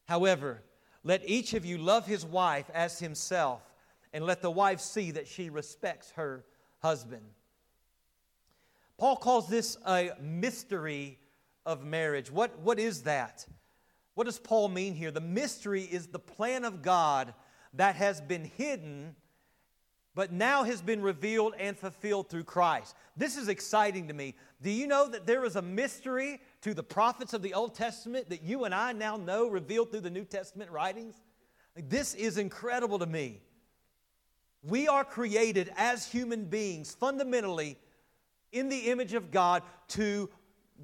However, 0.07 0.63
let 1.03 1.29
each 1.29 1.55
of 1.55 1.65
you 1.65 1.79
love 1.79 2.07
his 2.07 2.27
wife 2.27 2.69
as 2.75 2.99
himself, 2.99 3.63
and 4.13 4.25
let 4.25 4.43
the 4.43 4.51
wife 4.51 4.81
see 4.81 5.13
that 5.13 5.29
she 5.29 5.51
respects 5.51 6.11
her 6.13 6.45
husband. 6.81 7.23
Paul 8.99 9.17
calls 9.17 9.49
this 9.49 9.79
a 9.87 10.11
mystery 10.21 11.19
of 11.65 11.85
marriage. 11.85 12.31
What, 12.31 12.59
what 12.59 12.79
is 12.79 13.03
that? 13.03 13.47
What 14.17 14.25
does 14.25 14.39
Paul 14.39 14.69
mean 14.69 14.95
here? 14.95 15.11
The 15.11 15.21
mystery 15.21 15.83
is 15.83 16.07
the 16.07 16.19
plan 16.19 16.65
of 16.65 16.81
God 16.81 17.35
that 17.75 17.97
has 17.97 18.19
been 18.19 18.51
hidden, 18.57 19.15
but 20.15 20.33
now 20.33 20.65
has 20.65 20.81
been 20.81 21.03
revealed 21.03 21.53
and 21.59 21.77
fulfilled 21.77 22.31
through 22.31 22.45
Christ. 22.45 22.97
This 23.15 23.37
is 23.37 23.49
exciting 23.49 24.09
to 24.09 24.15
me. 24.15 24.35
Do 24.63 24.71
you 24.71 24.87
know 24.87 25.07
that 25.07 25.27
there 25.27 25.45
is 25.45 25.57
a 25.57 25.61
mystery 25.61 26.41
to 26.63 26.73
the 26.73 26.83
prophets 26.83 27.35
of 27.35 27.43
the 27.43 27.53
Old 27.53 27.75
Testament 27.75 28.31
that 28.31 28.43
you 28.43 28.65
and 28.65 28.75
I 28.75 28.95
now 28.95 29.19
know 29.19 29.49
revealed 29.49 29.91
through 29.91 30.01
the 30.01 30.09
New 30.09 30.25
Testament 30.25 30.71
writings? 30.71 31.17
This 31.75 32.15
is 32.15 32.39
incredible 32.39 32.99
to 33.01 33.07
me. 33.07 33.43
We 34.63 34.89
are 34.89 35.05
created 35.05 35.71
as 35.77 36.11
human 36.11 36.47
beings 36.47 36.95
fundamentally 36.95 37.77
in 38.51 38.71
the 38.71 38.89
image 38.89 39.13
of 39.13 39.31
God 39.31 39.63
to 39.89 40.31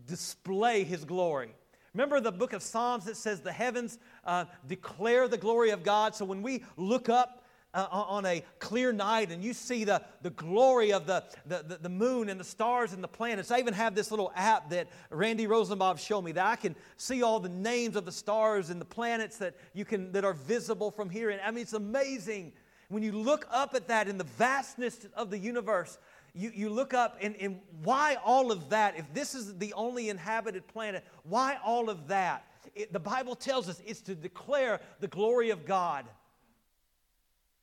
display 0.04 0.84
His 0.84 1.06
glory. 1.06 1.54
Remember 1.94 2.20
the 2.20 2.32
book 2.32 2.52
of 2.52 2.62
Psalms 2.62 3.04
that 3.04 3.16
says 3.16 3.40
the 3.40 3.52
heavens 3.52 3.98
uh, 4.24 4.46
declare 4.66 5.28
the 5.28 5.36
glory 5.36 5.70
of 5.70 5.82
God? 5.82 6.14
So 6.14 6.24
when 6.24 6.42
we 6.42 6.64
look 6.76 7.08
up 7.08 7.42
uh, 7.74 7.86
on 7.90 8.26
a 8.26 8.42
clear 8.58 8.92
night 8.92 9.30
and 9.30 9.42
you 9.42 9.54
see 9.54 9.84
the, 9.84 10.02
the 10.20 10.30
glory 10.30 10.92
of 10.92 11.06
the, 11.06 11.24
the, 11.46 11.78
the, 11.80 11.88
moon 11.88 12.28
and 12.28 12.38
the 12.38 12.44
stars 12.44 12.92
and 12.92 13.02
the 13.02 13.08
planets. 13.08 13.50
I 13.50 13.58
even 13.58 13.72
have 13.72 13.94
this 13.94 14.10
little 14.10 14.30
app 14.36 14.68
that 14.70 14.88
Randy 15.08 15.46
Rosenbaum 15.46 15.96
showed 15.96 16.22
me 16.22 16.32
that 16.32 16.44
I 16.44 16.56
can 16.56 16.76
see 16.98 17.22
all 17.22 17.40
the 17.40 17.48
names 17.48 17.96
of 17.96 18.04
the 18.04 18.12
stars 18.12 18.68
and 18.68 18.78
the 18.80 18.84
planets 18.84 19.38
that 19.38 19.54
you 19.72 19.86
can 19.86 20.12
that 20.12 20.24
are 20.24 20.34
visible 20.34 20.90
from 20.90 21.08
here. 21.08 21.30
And 21.30 21.40
I 21.40 21.50
mean 21.50 21.62
it's 21.62 21.72
amazing 21.72 22.52
When 22.90 23.02
you 23.02 23.12
look 23.12 23.46
up 23.50 23.74
at 23.74 23.88
that 23.88 24.06
in 24.06 24.18
the 24.18 24.24
vastness 24.24 25.06
of 25.14 25.30
the 25.30 25.38
universe, 25.38 25.96
you, 26.34 26.50
you 26.54 26.70
look 26.70 26.94
up 26.94 27.18
and, 27.20 27.36
and 27.36 27.60
why 27.82 28.16
all 28.24 28.52
of 28.52 28.70
that? 28.70 28.98
If 28.98 29.12
this 29.12 29.34
is 29.34 29.58
the 29.58 29.72
only 29.74 30.08
inhabited 30.08 30.66
planet, 30.66 31.04
why 31.24 31.58
all 31.64 31.90
of 31.90 32.08
that? 32.08 32.46
It, 32.74 32.92
the 32.92 33.00
Bible 33.00 33.34
tells 33.34 33.68
us 33.68 33.82
it's 33.86 34.00
to 34.02 34.14
declare 34.14 34.80
the 35.00 35.08
glory 35.08 35.50
of 35.50 35.66
God. 35.66 36.06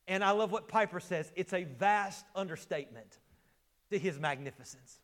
And 0.08 0.24
I 0.24 0.32
love 0.32 0.52
what 0.52 0.68
Piper 0.68 1.00
says 1.00 1.32
it's 1.36 1.54
a 1.54 1.64
vast 1.64 2.26
understatement 2.36 3.20
to 3.92 3.98
his 3.98 4.20
magnificence. 4.20 5.00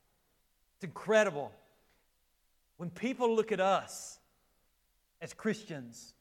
It's 0.75 0.83
incredible. 0.83 1.51
When 2.77 2.89
people 2.89 3.35
look 3.35 3.51
at 3.51 3.59
us 3.59 4.19
as 5.21 5.33
Christians, 5.33 6.13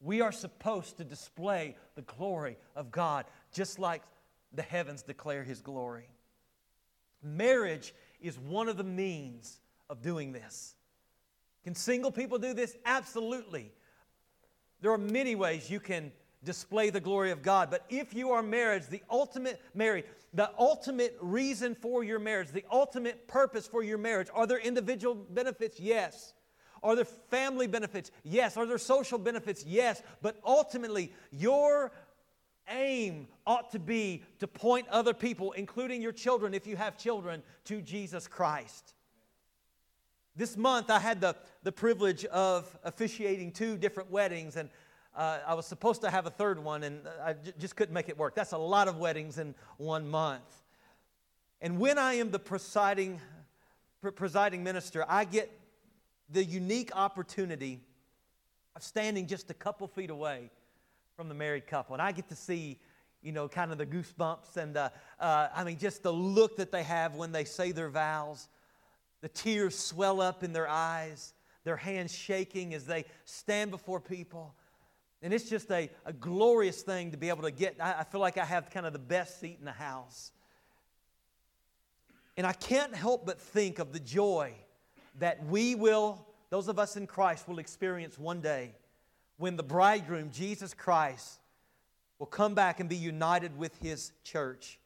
we 0.00 0.20
are 0.20 0.32
supposed 0.32 0.96
to 0.98 1.04
display 1.04 1.76
the 1.94 2.02
glory 2.02 2.56
of 2.74 2.90
God 2.90 3.26
just 3.52 3.78
like 3.78 4.02
the 4.52 4.62
heavens 4.62 5.02
declare 5.02 5.42
his 5.42 5.60
glory. 5.60 6.08
Marriage 7.22 7.94
is 8.20 8.38
one 8.38 8.68
of 8.68 8.76
the 8.76 8.84
means 8.84 9.60
of 9.88 10.02
doing 10.02 10.32
this. 10.32 10.74
Can 11.64 11.74
single 11.74 12.10
people 12.10 12.38
do 12.38 12.54
this? 12.54 12.76
Absolutely. 12.84 13.72
There 14.80 14.92
are 14.92 14.98
many 14.98 15.34
ways 15.34 15.70
you 15.70 15.80
can 15.80 16.12
display 16.44 16.90
the 16.90 17.00
glory 17.00 17.30
of 17.32 17.42
God, 17.42 17.70
but 17.70 17.84
if 17.88 18.14
you 18.14 18.30
are 18.30 18.42
married, 18.42 18.84
the 18.84 19.02
ultimate 19.10 19.60
married, 19.74 20.04
the 20.32 20.50
ultimate 20.58 21.16
reason 21.20 21.74
for 21.74 22.04
your 22.04 22.18
marriage, 22.18 22.50
the 22.50 22.64
ultimate 22.70 23.26
purpose 23.26 23.66
for 23.66 23.82
your 23.82 23.98
marriage, 23.98 24.28
are 24.32 24.46
there 24.46 24.58
individual 24.58 25.14
benefits? 25.14 25.80
Yes. 25.80 26.34
Are 26.82 26.94
there 26.94 27.04
family 27.04 27.66
benefits? 27.66 28.12
Yes. 28.22 28.56
Are 28.56 28.66
there 28.66 28.78
social 28.78 29.18
benefits? 29.18 29.64
Yes. 29.66 30.02
But 30.22 30.36
ultimately, 30.44 31.12
your 31.32 31.90
aim 32.68 33.28
ought 33.46 33.70
to 33.72 33.78
be 33.78 34.22
to 34.38 34.46
point 34.46 34.86
other 34.88 35.14
people, 35.14 35.52
including 35.52 36.02
your 36.02 36.12
children, 36.12 36.54
if 36.54 36.66
you 36.66 36.76
have 36.76 36.96
children, 36.96 37.42
to 37.64 37.80
Jesus 37.80 38.26
Christ. 38.26 38.94
This 40.34 40.56
month, 40.56 40.90
I 40.90 40.98
had 40.98 41.20
the, 41.20 41.34
the 41.62 41.72
privilege 41.72 42.24
of 42.26 42.76
officiating 42.84 43.52
two 43.52 43.78
different 43.78 44.10
weddings, 44.10 44.56
and 44.56 44.68
uh, 45.16 45.38
I 45.46 45.54
was 45.54 45.66
supposed 45.66 46.02
to 46.02 46.10
have 46.10 46.26
a 46.26 46.30
third 46.30 46.62
one, 46.62 46.82
and 46.82 47.08
I 47.24 47.32
j- 47.32 47.54
just 47.58 47.74
couldn't 47.74 47.94
make 47.94 48.10
it 48.10 48.18
work. 48.18 48.34
That's 48.34 48.52
a 48.52 48.58
lot 48.58 48.86
of 48.86 48.98
weddings 48.98 49.38
in 49.38 49.54
one 49.78 50.06
month. 50.06 50.62
And 51.62 51.78
when 51.78 51.96
I 51.96 52.14
am 52.14 52.30
the 52.30 52.38
presiding, 52.38 53.18
pre- 54.02 54.10
presiding 54.10 54.62
minister, 54.62 55.06
I 55.08 55.24
get 55.24 55.50
the 56.28 56.44
unique 56.44 56.90
opportunity 56.94 57.80
of 58.74 58.82
standing 58.82 59.26
just 59.26 59.50
a 59.50 59.54
couple 59.54 59.88
feet 59.88 60.10
away 60.10 60.50
from 61.16 61.30
the 61.30 61.34
married 61.34 61.66
couple. 61.66 61.94
And 61.94 62.02
I 62.02 62.12
get 62.12 62.28
to 62.28 62.36
see, 62.36 62.78
you 63.22 63.32
know, 63.32 63.48
kind 63.48 63.72
of 63.72 63.78
the 63.78 63.86
goosebumps 63.86 64.58
and, 64.58 64.76
uh, 64.76 64.90
uh, 65.18 65.48
I 65.54 65.64
mean, 65.64 65.78
just 65.78 66.02
the 66.02 66.12
look 66.12 66.58
that 66.58 66.70
they 66.70 66.82
have 66.82 67.14
when 67.14 67.32
they 67.32 67.44
say 67.44 67.72
their 67.72 67.88
vows. 67.88 68.48
The 69.22 69.30
tears 69.30 69.78
swell 69.78 70.20
up 70.20 70.44
in 70.44 70.52
their 70.52 70.68
eyes, 70.68 71.32
their 71.64 71.78
hands 71.78 72.14
shaking 72.14 72.74
as 72.74 72.84
they 72.84 73.06
stand 73.24 73.70
before 73.70 73.98
people. 73.98 74.54
And 75.22 75.32
it's 75.32 75.48
just 75.48 75.70
a, 75.70 75.88
a 76.04 76.12
glorious 76.12 76.82
thing 76.82 77.12
to 77.12 77.16
be 77.16 77.30
able 77.30 77.44
to 77.44 77.50
get. 77.50 77.76
I, 77.80 78.00
I 78.00 78.04
feel 78.04 78.20
like 78.20 78.36
I 78.36 78.44
have 78.44 78.68
kind 78.68 78.84
of 78.84 78.92
the 78.92 78.98
best 78.98 79.40
seat 79.40 79.56
in 79.58 79.64
the 79.64 79.72
house. 79.72 80.32
And 82.36 82.46
I 82.46 82.52
can't 82.52 82.94
help 82.94 83.24
but 83.24 83.40
think 83.40 83.78
of 83.78 83.94
the 83.94 84.00
joy 84.00 84.52
that 85.18 85.42
we 85.46 85.76
will, 85.76 86.26
those 86.50 86.68
of 86.68 86.78
us 86.78 86.98
in 86.98 87.06
Christ, 87.06 87.48
will 87.48 87.58
experience 87.58 88.18
one 88.18 88.42
day 88.42 88.74
when 89.36 89.56
the 89.56 89.62
bridegroom, 89.62 90.30
Jesus 90.32 90.74
Christ, 90.74 91.40
will 92.18 92.26
come 92.26 92.54
back 92.54 92.80
and 92.80 92.88
be 92.88 92.96
united 92.96 93.56
with 93.58 93.76
his 93.82 94.12
church. 94.24 94.78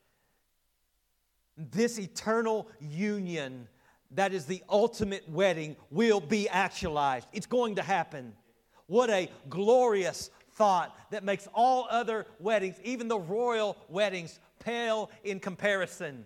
This 1.57 1.99
eternal 1.99 2.69
union, 2.81 3.69
that 4.13 4.33
is 4.33 4.47
the 4.47 4.63
ultimate 4.69 5.29
wedding, 5.29 5.77
will 5.91 6.21
be 6.21 6.49
actualized. 6.49 7.29
It's 7.33 7.47
going 7.47 7.77
to 7.77 7.83
happen. 7.83 8.33
What 8.87 9.11
a 9.11 9.31
glorious 9.49 10.31
thought 10.55 10.97
that 11.11 11.23
makes 11.23 11.47
all 11.55 11.87
other 11.91 12.27
weddings, 12.41 12.77
even 12.83 13.09
the 13.09 13.19
royal 13.19 13.77
weddings, 13.89 14.41
pale 14.59 15.11
in 15.23 15.39
comparison. 15.39 16.25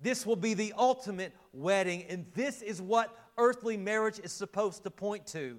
This 0.00 0.26
will 0.26 0.36
be 0.36 0.54
the 0.54 0.74
ultimate 0.76 1.32
wedding, 1.52 2.04
and 2.08 2.26
this 2.34 2.62
is 2.62 2.82
what 2.82 3.16
earthly 3.36 3.76
marriage 3.76 4.18
is 4.18 4.32
supposed 4.32 4.82
to 4.84 4.90
point 4.90 5.26
to. 5.28 5.58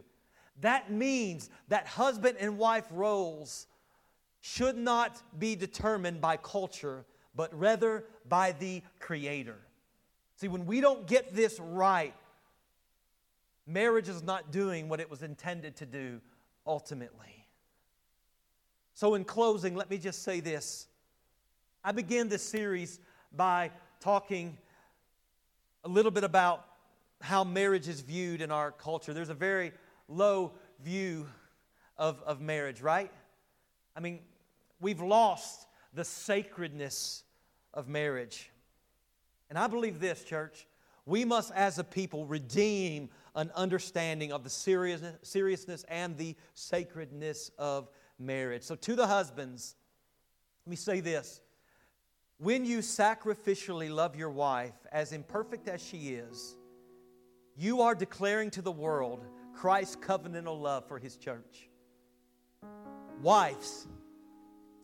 That 0.62 0.91
means 0.91 1.50
that 1.69 1.88
husband 1.88 2.38
and 2.39 2.58
wife 2.58 2.86
roles 2.91 3.67
should 4.41 4.78
not 4.78 5.22
be 5.38 5.56
determined 5.56 6.22
by 6.22 6.38
culture, 6.38 7.06
but 7.36 7.58
rather 7.58 8.06
by 8.28 8.54
the 8.54 8.82
Creator. 9.00 9.58
See, 10.36 10.48
when 10.48 10.65
we 10.65 10.82
don't 10.82 11.06
get 11.08 11.36
this 11.36 11.60
right, 11.60 12.13
marriage 13.67 14.10
is 14.10 14.24
not 14.24 14.52
doing 14.52 14.88
what 14.89 15.00
it 15.00 15.10
was 15.10 15.24
intended 15.24 15.76
to 15.78 15.86
do 15.86 16.22
ultimately. 16.65 17.45
So, 18.93 19.15
in 19.15 19.24
closing, 19.24 19.76
let 19.76 19.89
me 19.89 19.98
just 19.98 20.24
say 20.24 20.39
this. 20.39 20.88
I 21.84 21.91
began 21.91 22.28
this 22.28 22.43
series 22.43 23.00
by 23.34 23.72
talking 24.00 24.58
a 25.84 25.89
little 25.89 26.12
bit 26.12 26.24
about 26.24 26.65
how 27.22 27.43
marriage 27.43 27.88
is 27.88 28.02
viewed 28.02 28.41
in 28.41 28.52
our 28.52 28.72
culture. 28.72 29.13
There's 29.13 29.30
a 29.30 29.34
very 29.34 29.72
low 30.10 30.54
view 30.84 31.28
of, 31.98 32.22
of 32.26 32.41
marriage, 32.41 32.82
right? 32.82 33.12
I 33.95 34.02
mean, 34.02 34.19
we've 34.82 35.02
lost 35.02 35.67
the 35.93 36.04
sacredness 36.04 37.24
of 37.74 37.88
marriage. 37.88 38.50
And 39.50 39.58
I 39.58 39.67
believe 39.67 40.00
this, 40.00 40.24
church. 40.24 40.67
We 41.06 41.26
must, 41.26 41.52
as 41.54 41.80
a 41.80 41.84
people, 41.84 42.26
redeem 42.26 43.10
an 43.36 43.52
understanding 43.56 44.32
of 44.32 44.43
the 44.43 44.50
seriousness, 44.50 45.15
seriousness 45.24 45.86
and 45.88 46.17
the 46.17 46.36
sacredness 46.54 47.52
of 47.58 47.89
marriage. 48.19 48.63
So, 48.63 48.76
to 48.76 48.95
the 48.95 49.08
husbands, 49.08 49.76
let 50.65 50.69
me 50.69 50.76
say 50.76 51.00
this. 51.00 51.41
When 52.38 52.63
you 52.63 52.80
sacrificially 52.80 53.93
love 53.93 54.15
your 54.15 54.30
wife, 54.30 54.76
as 54.91 55.12
imperfect 55.12 55.67
as 55.67 55.84
she 55.84 56.10
is, 56.10 56.56
you 57.58 57.82
are 57.82 57.95
declaring 57.95 58.52
to 58.52 58.62
the 58.62 58.72
world 58.72 59.26
Christ's 59.60 59.98
covenantal 59.98 60.58
love 60.62 60.88
for 60.88 60.98
his 60.98 61.17
church. 61.17 61.67
Wives, 63.22 63.88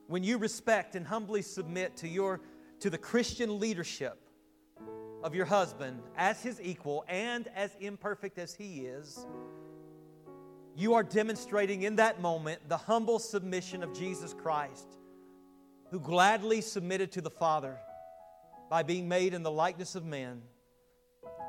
when 0.07 0.21
you 0.21 0.37
respect 0.37 0.95
and 0.97 1.07
humbly 1.07 1.43
submit 1.43 1.95
to 1.97 2.09
your 2.09 2.41
to 2.81 2.89
the 2.89 2.97
Christian 2.97 3.57
leadership 3.57 4.19
of 5.23 5.33
your 5.33 5.45
husband 5.45 6.01
as 6.17 6.43
his 6.43 6.59
equal 6.61 7.05
and 7.07 7.47
as 7.55 7.73
imperfect 7.79 8.37
as 8.37 8.53
he 8.53 8.81
is, 8.81 9.25
you 10.75 10.93
are 10.93 11.03
demonstrating 11.03 11.83
in 11.83 11.95
that 11.95 12.19
moment 12.19 12.59
the 12.67 12.75
humble 12.75 13.19
submission 13.19 13.81
of 13.81 13.97
Jesus 13.97 14.33
Christ, 14.33 14.97
who 15.89 16.01
gladly 16.01 16.59
submitted 16.59 17.13
to 17.13 17.21
the 17.21 17.29
Father 17.29 17.77
by 18.69 18.83
being 18.83 19.07
made 19.07 19.33
in 19.33 19.41
the 19.41 19.51
likeness 19.51 19.95
of 19.95 20.03
men 20.03 20.41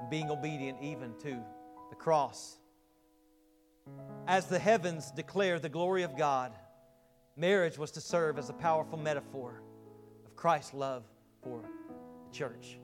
and 0.00 0.10
being 0.10 0.30
obedient 0.30 0.78
even 0.80 1.12
to 1.22 1.36
the 1.90 1.96
cross. 1.96 2.58
As 4.26 4.46
the 4.46 4.58
heavens 4.58 5.10
declare 5.12 5.58
the 5.58 5.68
glory 5.68 6.02
of 6.02 6.16
God, 6.16 6.52
marriage 7.36 7.78
was 7.78 7.92
to 7.92 8.00
serve 8.00 8.38
as 8.38 8.50
a 8.50 8.52
powerful 8.52 8.98
metaphor 8.98 9.62
of 10.24 10.34
Christ's 10.34 10.74
love 10.74 11.04
for 11.42 11.62
the 11.62 12.36
church. 12.36 12.78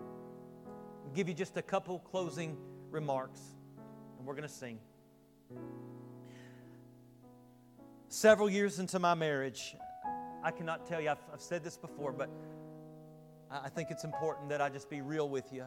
I'll 0.00 1.14
give 1.14 1.28
you 1.28 1.34
just 1.34 1.56
a 1.56 1.62
couple 1.62 2.00
closing 2.00 2.56
remarks, 2.90 3.40
and 4.18 4.26
we're 4.26 4.34
going 4.34 4.48
to 4.48 4.54
sing. 4.54 4.80
Several 8.08 8.50
years 8.50 8.80
into 8.80 8.98
my 8.98 9.14
marriage, 9.14 9.76
I 10.42 10.50
cannot 10.50 10.86
tell 10.86 11.00
you, 11.00 11.10
I've, 11.10 11.24
I've 11.32 11.40
said 11.40 11.62
this 11.62 11.76
before, 11.76 12.12
but 12.12 12.28
I 13.50 13.68
think 13.68 13.90
it's 13.92 14.04
important 14.04 14.48
that 14.48 14.60
I 14.60 14.68
just 14.68 14.90
be 14.90 15.00
real 15.00 15.28
with 15.28 15.52
you. 15.52 15.64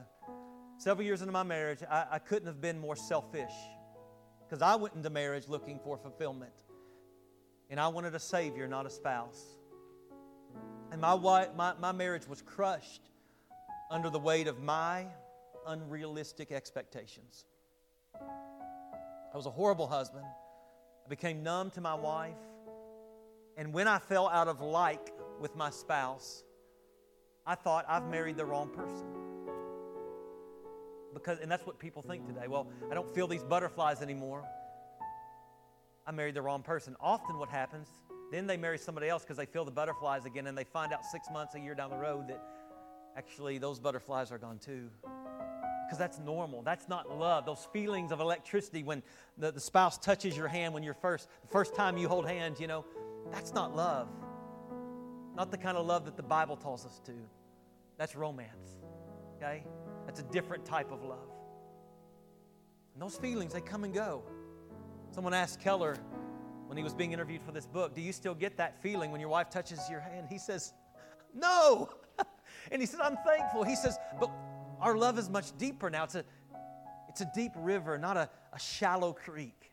Several 0.78 1.06
years 1.06 1.22
into 1.22 1.32
my 1.32 1.44
marriage, 1.44 1.80
I, 1.90 2.06
I 2.12 2.20
couldn't 2.20 2.48
have 2.48 2.60
been 2.60 2.80
more 2.80 2.96
selfish 2.96 3.54
because 4.50 4.64
I 4.64 4.76
went 4.76 4.96
into 4.96 5.10
marriage 5.12 5.48
looking 5.48 5.80
for 5.80 5.96
fulfillment. 5.98 6.64
And 7.70 7.80
I 7.80 7.88
wanted 7.88 8.16
a 8.16 8.20
Savior, 8.20 8.68
not 8.68 8.88
a 8.88 8.90
spouse. 8.90 9.44
And 10.92 11.00
my, 11.00 11.14
wife, 11.14 11.50
my, 11.56 11.74
my 11.80 11.92
marriage 11.92 12.28
was 12.28 12.42
crushed 12.42 13.12
under 13.92 14.10
the 14.10 14.18
weight 14.18 14.48
of 14.48 14.60
my 14.60 15.06
unrealistic 15.68 16.52
expectations. 16.52 17.46
I 18.20 19.38
was 19.38 19.46
a 19.46 19.52
horrible 19.52 19.86
husband. 19.86 20.26
I 21.06 21.10
became 21.10 21.44
numb 21.44 21.70
to 21.72 21.82
my 21.82 21.94
wife. 21.94 22.34
And 23.56 23.72
when 23.72 23.88
I 23.88 24.00
fell 24.00 24.28
out 24.28 24.48
of 24.48 24.62
like 24.62 25.14
with 25.40 25.56
my 25.56 25.70
spouse, 25.70 26.44
I 27.46 27.54
thought 27.54 27.86
I've 27.88 28.08
married 28.10 28.38
the 28.38 28.46
wrong 28.46 28.70
person 28.70 29.19
because 31.14 31.40
and 31.40 31.52
that's 31.52 31.66
what 31.66 31.80
people 31.80 32.02
think 32.02 32.26
today 32.28 32.48
well 32.48 32.68
i 32.92 32.94
don't 32.94 33.14
feel 33.14 33.28
these 33.28 33.44
butterflies 33.44 34.02
anymore 34.02 34.44
i 36.06 36.12
married 36.12 36.36
the 36.36 36.42
wrong 36.42 36.62
person 36.62 36.96
often 37.00 37.38
what 37.38 37.50
happens 37.50 37.88
Then 38.32 38.46
they 38.46 38.58
marry 38.58 38.78
somebody 38.78 39.10
else 39.10 39.24
because 39.24 39.38
they 39.38 39.46
feel 39.46 39.66
the 39.66 39.72
butterflies 39.72 40.26
again, 40.26 40.48
and 40.48 40.58
they 40.58 40.64
find 40.64 40.94
out 40.94 41.04
six 41.04 41.28
months, 41.32 41.56
a 41.56 41.60
year 41.60 41.74
down 41.74 41.90
the 41.90 41.98
road 41.98 42.28
that 42.28 42.42
actually 43.18 43.58
those 43.58 43.80
butterflies 43.80 44.32
are 44.32 44.38
gone 44.38 44.60
too. 44.60 44.90
Because 45.02 45.98
that's 45.98 46.20
normal. 46.20 46.62
That's 46.62 46.88
not 46.88 47.18
love. 47.18 47.46
Those 47.46 47.68
feelings 47.74 48.12
of 48.12 48.20
electricity 48.20 48.84
when 48.84 49.02
the, 49.38 49.52
the 49.52 49.60
spouse 49.60 49.98
touches 49.98 50.38
your 50.38 50.48
hand 50.48 50.76
when 50.76 50.84
you're 50.84 50.94
first, 50.94 51.28
the 51.42 51.48
first 51.48 51.74
time 51.74 51.98
you 51.98 52.08
hold 52.08 52.28
hands, 52.28 52.60
you 52.60 52.68
know, 52.68 52.86
that's 53.32 53.54
not 53.54 53.76
love. 53.76 54.08
Not 55.36 55.50
the 55.50 55.58
kind 55.58 55.78
of 55.78 55.88
love 55.88 56.06
that 56.06 56.16
the 56.16 56.24
Bible 56.24 56.56
tells 56.56 56.86
us 56.86 57.02
to. 57.06 57.14
That's 57.98 58.16
romance. 58.16 58.78
Okay? 59.38 59.64
That's 60.10 60.22
a 60.22 60.32
different 60.32 60.66
type 60.66 60.92
of 60.92 61.04
love. 61.04 61.30
And 62.96 63.04
those 63.04 63.16
feelings, 63.16 63.54
they 63.54 63.62
come 63.62 63.84
and 63.84 63.94
go. 63.94 64.24
Someone 65.12 65.36
asked 65.36 65.62
Keller 65.62 65.98
when 66.66 66.80
he 66.80 66.84
was 66.84 66.96
being 66.96 67.14
interviewed 67.14 67.44
for 67.44 67.52
this 67.52 67.68
book, 67.68 67.94
Do 67.94 68.02
you 68.02 68.12
still 68.12 68.34
get 68.34 68.58
that 68.58 68.82
feeling 68.82 69.12
when 69.12 69.22
your 69.22 69.30
wife 69.30 69.52
touches 69.52 69.80
your 69.88 70.00
hand? 70.00 70.26
He 70.28 70.40
says, 70.40 70.74
No. 71.36 71.92
and 72.72 72.82
he 72.82 72.88
says, 72.88 73.00
I'm 73.04 73.18
thankful. 73.24 73.64
He 73.64 73.76
says, 73.76 74.00
But 74.20 74.32
our 74.82 74.98
love 74.98 75.20
is 75.20 75.30
much 75.30 75.56
deeper 75.60 75.92
now. 75.92 76.06
It's 76.06 76.16
a, 76.16 76.26
it's 77.08 77.22
a 77.22 77.30
deep 77.36 77.52
river, 77.56 78.00
not 78.00 78.18
a, 78.18 78.32
a 78.52 78.58
shallow 78.58 79.14
creek. 79.14 79.72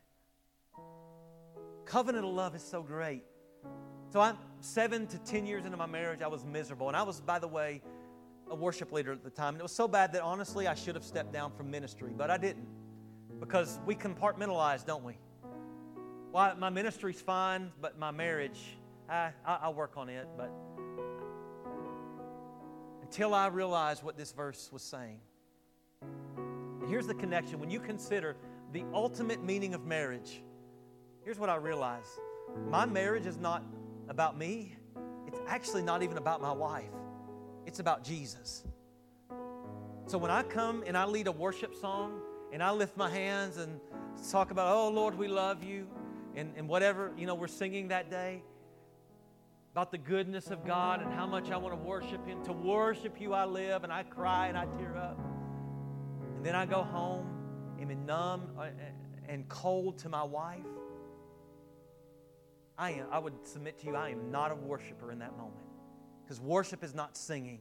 Covenantal 1.87 2.35
love 2.35 2.55
is 2.55 2.63
so 2.63 2.83
great. 2.83 3.25
So 4.13 4.21
I'm 4.21 4.37
seven 4.61 5.07
to 5.07 5.19
ten 5.21 5.47
years 5.47 5.65
into 5.65 5.79
my 5.79 5.87
marriage, 5.87 6.21
I 6.21 6.29
was 6.29 6.45
miserable. 6.45 6.89
And 6.89 6.97
I 6.97 7.05
was, 7.05 7.23
by 7.23 7.39
the 7.39 7.49
way, 7.49 7.81
a 8.51 8.55
worship 8.55 8.93
leader 8.93 9.13
at 9.13 9.25
the 9.25 9.31
time. 9.31 9.55
And 9.55 9.61
it 9.61 9.63
was 9.63 9.73
so 9.73 9.89
bad 9.89 10.13
that 10.13 10.23
honestly 10.23 10.67
I 10.67 10.75
should 10.75 10.95
have 10.95 11.05
stepped 11.05 11.33
down 11.33 11.53
from 11.53 11.71
ministry, 11.71 12.13
but 12.17 12.31
I 12.31 12.37
didn't. 12.37 12.67
Because 13.41 13.79
we 13.85 13.95
compartmentalize, 13.95 14.85
don't 14.87 15.05
we? 15.05 15.19
Well, 16.33 16.55
my 16.57 16.71
ministry's 16.71 17.21
fine, 17.21 17.73
but 17.81 17.99
my 17.99 18.11
marriage, 18.11 18.61
I, 19.09 19.31
I, 19.45 19.69
will 19.69 19.75
work 19.75 19.97
on 19.97 20.09
it. 20.09 20.27
But 20.37 20.51
until 23.03 23.35
I 23.35 23.47
realized 23.49 24.03
what 24.03 24.17
this 24.17 24.33
verse 24.33 24.71
was 24.73 24.83
saying. 24.83 25.21
And 26.03 26.89
here's 26.89 27.07
the 27.07 27.15
connection. 27.15 27.59
When 27.59 27.71
you 27.71 27.81
consider 27.81 28.37
the 28.73 28.85
ultimate 28.93 29.43
meaning 29.43 29.75
of 29.75 29.87
marriage, 29.87 30.43
here's 31.25 31.39
what 31.39 31.49
I 31.49 31.57
realized 31.57 32.09
my 32.69 32.87
marriage 32.87 33.27
is 33.27 33.37
not 33.37 33.63
about 34.09 34.39
me, 34.39 34.77
it's 35.27 35.41
actually 35.47 35.83
not 35.83 36.03
even 36.03 36.17
about 36.17 36.41
my 36.41 36.53
wife, 36.53 36.85
it's 37.67 37.81
about 37.81 38.05
Jesus. 38.05 38.65
So 40.07 40.19
when 40.19 40.31
I 40.31 40.43
come 40.43 40.85
and 40.87 40.97
I 40.97 41.05
lead 41.05 41.27
a 41.27 41.33
worship 41.33 41.75
song 41.75 42.21
and 42.53 42.63
I 42.63 42.71
lift 42.71 42.97
my 42.97 43.11
hands 43.11 43.57
and 43.57 43.81
talk 44.31 44.51
about, 44.51 44.75
oh 44.75 44.89
Lord, 44.89 45.19
we 45.19 45.29
love 45.29 45.65
you, 45.65 45.89
and, 46.37 46.53
and 46.57 46.69
whatever, 46.69 47.13
you 47.17 47.27
know, 47.27 47.35
we're 47.35 47.49
singing 47.49 47.89
that 47.89 48.11
day 48.11 48.43
about 49.73 49.91
the 49.91 49.99
goodness 49.99 50.51
of 50.51 50.65
God 50.65 51.03
and 51.03 51.13
how 51.13 51.27
much 51.27 51.51
I 51.51 51.57
want 51.57 51.75
to 51.75 51.81
worship 51.81 52.27
Him. 52.27 52.43
To 52.45 52.53
worship 52.53 53.21
you, 53.21 53.35
I 53.35 53.45
live, 53.45 53.85
and 53.85 53.93
I 53.93 54.05
cry 54.05 54.47
and 54.47 54.57
I 54.57 54.65
tear 54.79 54.97
up. 54.97 55.19
And 56.37 56.47
then 56.47 56.55
I 56.55 56.65
go 56.65 56.83
home, 56.83 57.27
and 57.79 57.91
am 57.91 58.07
numb 58.07 58.49
uh, 58.59 58.69
and 59.29 59.47
cold 59.49 59.99
to 59.99 60.09
my 60.09 60.23
wife. 60.23 60.65
I, 62.79 62.93
am, 62.93 63.07
I 63.11 63.19
would 63.19 63.47
submit 63.47 63.79
to 63.81 63.87
you, 63.87 63.97
I 63.97 64.11
am 64.11 64.31
not 64.31 64.51
a 64.51 64.55
worshiper 64.55 65.11
in 65.13 65.19
that 65.19 65.37
moment. 65.37 65.66
Because 66.27 66.41
worship 66.41 66.83
is 66.83 66.93
not 66.93 67.17
singing. 67.17 67.61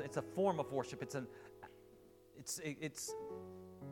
It's 0.00 0.16
a 0.16 0.22
form 0.22 0.58
of 0.58 0.72
worship. 0.72 1.02
It's 1.02 1.14
an 1.14 1.28
it's 2.36 2.60
it's 2.64 3.14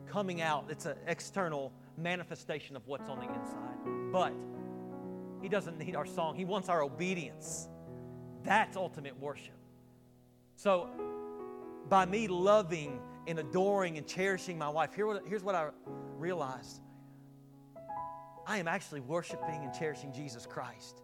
coming 0.05 0.41
out. 0.41 0.65
It's 0.69 0.85
an 0.85 0.97
external 1.07 1.71
manifestation 1.97 2.75
of 2.75 2.85
what's 2.87 3.09
on 3.09 3.19
the 3.19 3.33
inside. 3.33 4.11
But 4.11 4.33
He 5.41 5.47
doesn't 5.47 5.79
need 5.79 5.95
our 5.95 6.05
song, 6.05 6.35
He 6.35 6.45
wants 6.45 6.67
our 6.67 6.81
obedience. 6.81 7.69
That's 8.43 8.75
ultimate 8.75 9.17
worship. 9.17 9.55
So, 10.57 10.89
by 11.87 12.05
me 12.05 12.27
loving 12.27 12.99
and 13.27 13.39
adoring 13.39 13.97
and 13.97 14.05
cherishing 14.05 14.57
my 14.57 14.67
wife, 14.67 14.93
here 14.93 15.07
what, 15.07 15.23
here's 15.25 15.43
what 15.43 15.55
I 15.55 15.69
realized 16.17 16.81
I 18.45 18.57
am 18.57 18.67
actually 18.67 18.99
worshiping 18.99 19.63
and 19.63 19.73
cherishing 19.73 20.11
Jesus 20.11 20.45
Christ. 20.45 21.01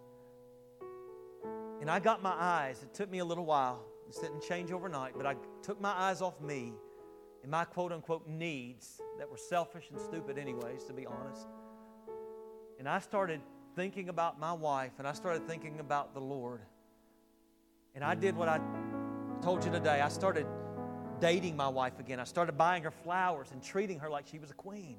And 1.81 1.89
I 1.89 1.99
got 1.99 2.21
my 2.21 2.33
eyes, 2.37 2.83
it 2.83 2.93
took 2.93 3.09
me 3.09 3.19
a 3.19 3.25
little 3.25 3.45
while. 3.45 3.85
This 4.07 4.17
didn't 4.17 4.41
change 4.41 4.71
overnight, 4.71 5.13
but 5.15 5.25
I 5.25 5.35
took 5.61 5.79
my 5.79 5.91
eyes 5.91 6.21
off 6.21 6.41
me 6.41 6.73
and 7.41 7.51
my 7.51 7.63
quote 7.63 7.91
unquote 7.91 8.27
needs 8.27 9.01
that 9.17 9.29
were 9.29 9.37
selfish 9.37 9.89
and 9.91 9.99
stupid, 9.99 10.37
anyways, 10.37 10.83
to 10.85 10.93
be 10.93 11.05
honest. 11.05 11.47
And 12.79 12.87
I 12.87 12.99
started 12.99 13.41
thinking 13.75 14.09
about 14.09 14.39
my 14.39 14.51
wife 14.53 14.93
and 14.97 15.07
I 15.07 15.13
started 15.13 15.47
thinking 15.47 15.79
about 15.79 16.13
the 16.13 16.19
Lord. 16.19 16.61
And 17.95 18.03
I 18.03 18.15
did 18.15 18.35
what 18.35 18.49
I 18.49 18.59
told 19.41 19.63
you 19.63 19.71
today. 19.71 20.01
I 20.01 20.09
started 20.09 20.47
dating 21.19 21.55
my 21.55 21.67
wife 21.67 21.99
again. 21.99 22.19
I 22.19 22.23
started 22.23 22.57
buying 22.57 22.83
her 22.83 22.91
flowers 22.91 23.51
and 23.51 23.61
treating 23.61 23.99
her 23.99 24.09
like 24.09 24.27
she 24.27 24.39
was 24.39 24.51
a 24.51 24.53
queen. 24.53 24.97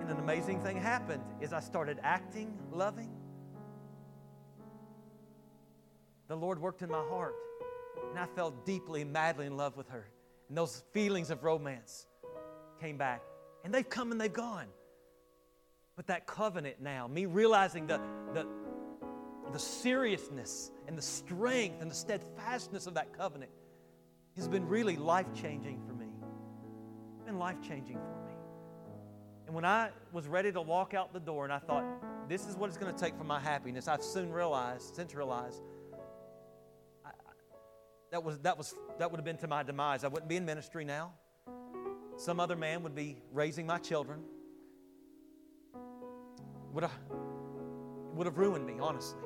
And 0.00 0.10
an 0.10 0.18
amazing 0.18 0.60
thing 0.60 0.76
happened 0.76 1.22
is 1.40 1.52
I 1.52 1.60
started 1.60 1.98
acting 2.02 2.58
loving. 2.70 3.10
The 6.32 6.38
Lord 6.38 6.58
worked 6.58 6.80
in 6.80 6.88
my 6.88 7.04
heart, 7.10 7.34
and 8.08 8.18
I 8.18 8.24
fell 8.24 8.52
deeply 8.64 9.04
madly 9.04 9.44
in 9.44 9.58
love 9.58 9.76
with 9.76 9.90
her. 9.90 10.08
And 10.48 10.56
those 10.56 10.82
feelings 10.92 11.28
of 11.28 11.44
romance 11.44 12.06
came 12.80 12.96
back. 12.96 13.20
And 13.64 13.74
they've 13.74 13.86
come 13.86 14.12
and 14.12 14.18
they've 14.18 14.32
gone. 14.32 14.68
But 15.94 16.06
that 16.06 16.26
covenant 16.26 16.76
now, 16.80 17.06
me 17.06 17.26
realizing 17.26 17.86
the, 17.86 18.00
the, 18.32 18.46
the 19.52 19.58
seriousness 19.58 20.70
and 20.88 20.96
the 20.96 21.02
strength 21.02 21.82
and 21.82 21.90
the 21.90 21.94
steadfastness 21.94 22.86
of 22.86 22.94
that 22.94 23.12
covenant 23.12 23.50
has 24.36 24.48
been 24.48 24.66
really 24.66 24.96
life 24.96 25.26
changing 25.34 25.82
for 25.86 25.92
me. 25.92 26.06
It's 27.12 27.26
been 27.26 27.38
life 27.38 27.60
changing 27.60 27.98
for 27.98 28.26
me. 28.26 28.32
And 29.44 29.54
when 29.54 29.66
I 29.66 29.90
was 30.12 30.26
ready 30.28 30.50
to 30.50 30.62
walk 30.62 30.94
out 30.94 31.12
the 31.12 31.20
door 31.20 31.44
and 31.44 31.52
I 31.52 31.58
thought, 31.58 31.84
this 32.26 32.46
is 32.46 32.56
what 32.56 32.68
it's 32.68 32.78
going 32.78 32.94
to 32.94 32.98
take 32.98 33.18
for 33.18 33.24
my 33.24 33.38
happiness, 33.38 33.86
I've 33.86 34.02
soon 34.02 34.32
realized, 34.32 34.94
since 34.94 35.14
realized, 35.14 35.60
that, 38.12 38.22
was, 38.22 38.38
that, 38.40 38.58
was, 38.58 38.74
that 38.98 39.10
would 39.10 39.16
have 39.16 39.24
been 39.24 39.38
to 39.38 39.48
my 39.48 39.62
demise. 39.62 40.04
I 40.04 40.08
wouldn't 40.08 40.28
be 40.28 40.36
in 40.36 40.44
ministry 40.44 40.84
now. 40.84 41.12
Some 42.18 42.40
other 42.40 42.56
man 42.56 42.82
would 42.82 42.94
be 42.94 43.16
raising 43.32 43.66
my 43.66 43.78
children. 43.78 44.20
Would 46.74 46.84
have, 46.84 46.92
would 48.14 48.26
have 48.26 48.36
ruined 48.36 48.66
me, 48.66 48.74
honestly. 48.78 49.18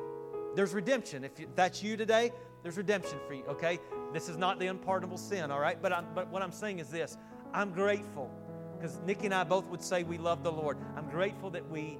There's 0.54 0.72
redemption. 0.72 1.24
If 1.24 1.32
that's 1.56 1.82
you 1.82 1.96
today, 1.96 2.30
there's 2.62 2.76
redemption 2.76 3.18
for 3.26 3.34
you, 3.34 3.44
okay? 3.46 3.80
This 4.12 4.28
is 4.28 4.36
not 4.36 4.60
the 4.60 4.68
unpardonable 4.68 5.18
sin, 5.18 5.50
all 5.50 5.60
right? 5.60 5.82
But, 5.82 5.92
I'm, 5.92 6.06
but 6.14 6.28
what 6.28 6.42
I'm 6.42 6.52
saying 6.52 6.78
is 6.78 6.88
this 6.88 7.18
I'm 7.52 7.72
grateful 7.72 8.30
because 8.76 9.00
Nikki 9.04 9.26
and 9.26 9.34
I 9.34 9.42
both 9.42 9.66
would 9.66 9.82
say 9.82 10.04
we 10.04 10.16
love 10.16 10.44
the 10.44 10.52
Lord. 10.52 10.78
I'm 10.96 11.08
grateful 11.10 11.50
that 11.50 11.68
we 11.68 11.98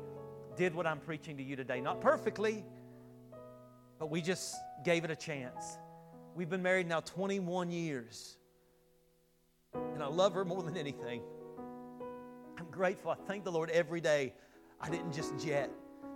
did 0.57 0.72
what 0.72 0.87
I'm 0.87 1.01
preaching 1.01 1.37
to 1.37 1.42
you 1.42 1.57
today. 1.57 1.81
Not 1.81 2.01
perfectly, 2.01 2.64
but 3.99 4.09
we 4.09 4.22
just 4.22 4.55
gave 4.85 5.05
it 5.05 5.11
a 5.11 5.16
chance. 5.16 5.79
We've 6.37 6.51
been 6.51 6.62
married 6.62 6.87
now 6.87 7.01
21 7.01 7.70
years. 7.70 8.37
And 9.72 10.03
I 10.03 10.07
love 10.07 10.35
her 10.35 10.44
more 10.44 10.62
than 10.62 10.77
anything. 10.77 11.22
I'm 12.59 12.70
grateful. 12.70 13.11
I 13.11 13.14
thank 13.27 13.44
the 13.44 13.51
Lord 13.51 13.70
every 13.70 14.03
day. 14.03 14.35
I 14.79 14.90
didn't 14.90 15.12
just 15.12 15.38
jet. 15.38 15.70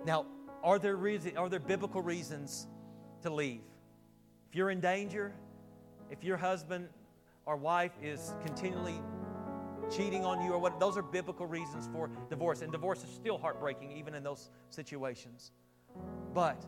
Now, 0.04 0.26
are 0.62 0.78
there 0.78 0.96
reason, 0.96 1.38
are 1.38 1.48
there 1.48 1.58
biblical 1.58 2.02
reasons 2.02 2.66
to 3.22 3.30
leave? 3.30 3.62
If 4.50 4.54
you're 4.54 4.68
in 4.68 4.80
danger, 4.80 5.32
if 6.10 6.22
your 6.22 6.36
husband 6.36 6.88
or 7.46 7.56
wife 7.56 7.92
is 8.02 8.34
continually 8.44 9.00
cheating 9.90 10.26
on 10.26 10.44
you 10.44 10.52
or 10.52 10.58
what, 10.58 10.78
those 10.78 10.98
are 10.98 11.02
biblical 11.02 11.46
reasons 11.46 11.88
for 11.94 12.10
divorce. 12.28 12.60
And 12.60 12.70
divorce 12.70 13.02
is 13.02 13.10
still 13.10 13.38
heartbreaking 13.38 13.96
even 13.96 14.14
in 14.14 14.22
those 14.22 14.50
situations. 14.68 15.52
But 16.34 16.62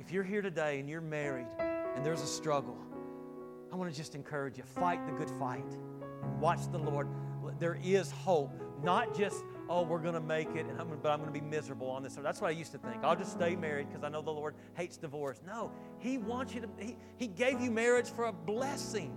if 0.00 0.10
you're 0.10 0.24
here 0.24 0.42
today 0.42 0.80
and 0.80 0.88
you're 0.88 1.00
married 1.00 1.46
and 1.94 2.04
there's 2.04 2.22
a 2.22 2.26
struggle, 2.26 2.76
I 3.72 3.76
want 3.76 3.90
to 3.90 3.96
just 3.96 4.14
encourage 4.14 4.58
you 4.58 4.64
fight 4.64 5.04
the 5.06 5.12
good 5.12 5.30
fight 5.38 5.64
watch 6.40 6.70
the 6.70 6.78
Lord. 6.78 7.08
There 7.58 7.78
is 7.82 8.10
hope, 8.10 8.60
not 8.82 9.16
just, 9.16 9.44
oh, 9.68 9.82
we're 9.82 9.98
going 9.98 10.14
to 10.14 10.20
make 10.20 10.54
it, 10.54 10.66
I'm, 10.78 10.88
but 11.02 11.10
I'm 11.10 11.20
going 11.20 11.32
to 11.32 11.40
be 11.40 11.44
miserable 11.44 11.88
on 11.88 12.02
this. 12.02 12.14
That's 12.14 12.40
what 12.40 12.48
I 12.48 12.50
used 12.50 12.72
to 12.72 12.78
think. 12.78 13.02
I'll 13.02 13.16
just 13.16 13.32
stay 13.32 13.56
married 13.56 13.88
because 13.88 14.04
I 14.04 14.08
know 14.08 14.22
the 14.22 14.30
Lord 14.30 14.54
hates 14.74 14.96
divorce. 14.96 15.40
No, 15.46 15.70
He 15.98 16.18
wants 16.18 16.54
you 16.54 16.62
to, 16.62 16.68
he, 16.78 16.96
he 17.16 17.26
gave 17.26 17.60
you 17.60 17.70
marriage 17.70 18.08
for 18.08 18.26
a 18.26 18.32
blessing. 18.32 19.16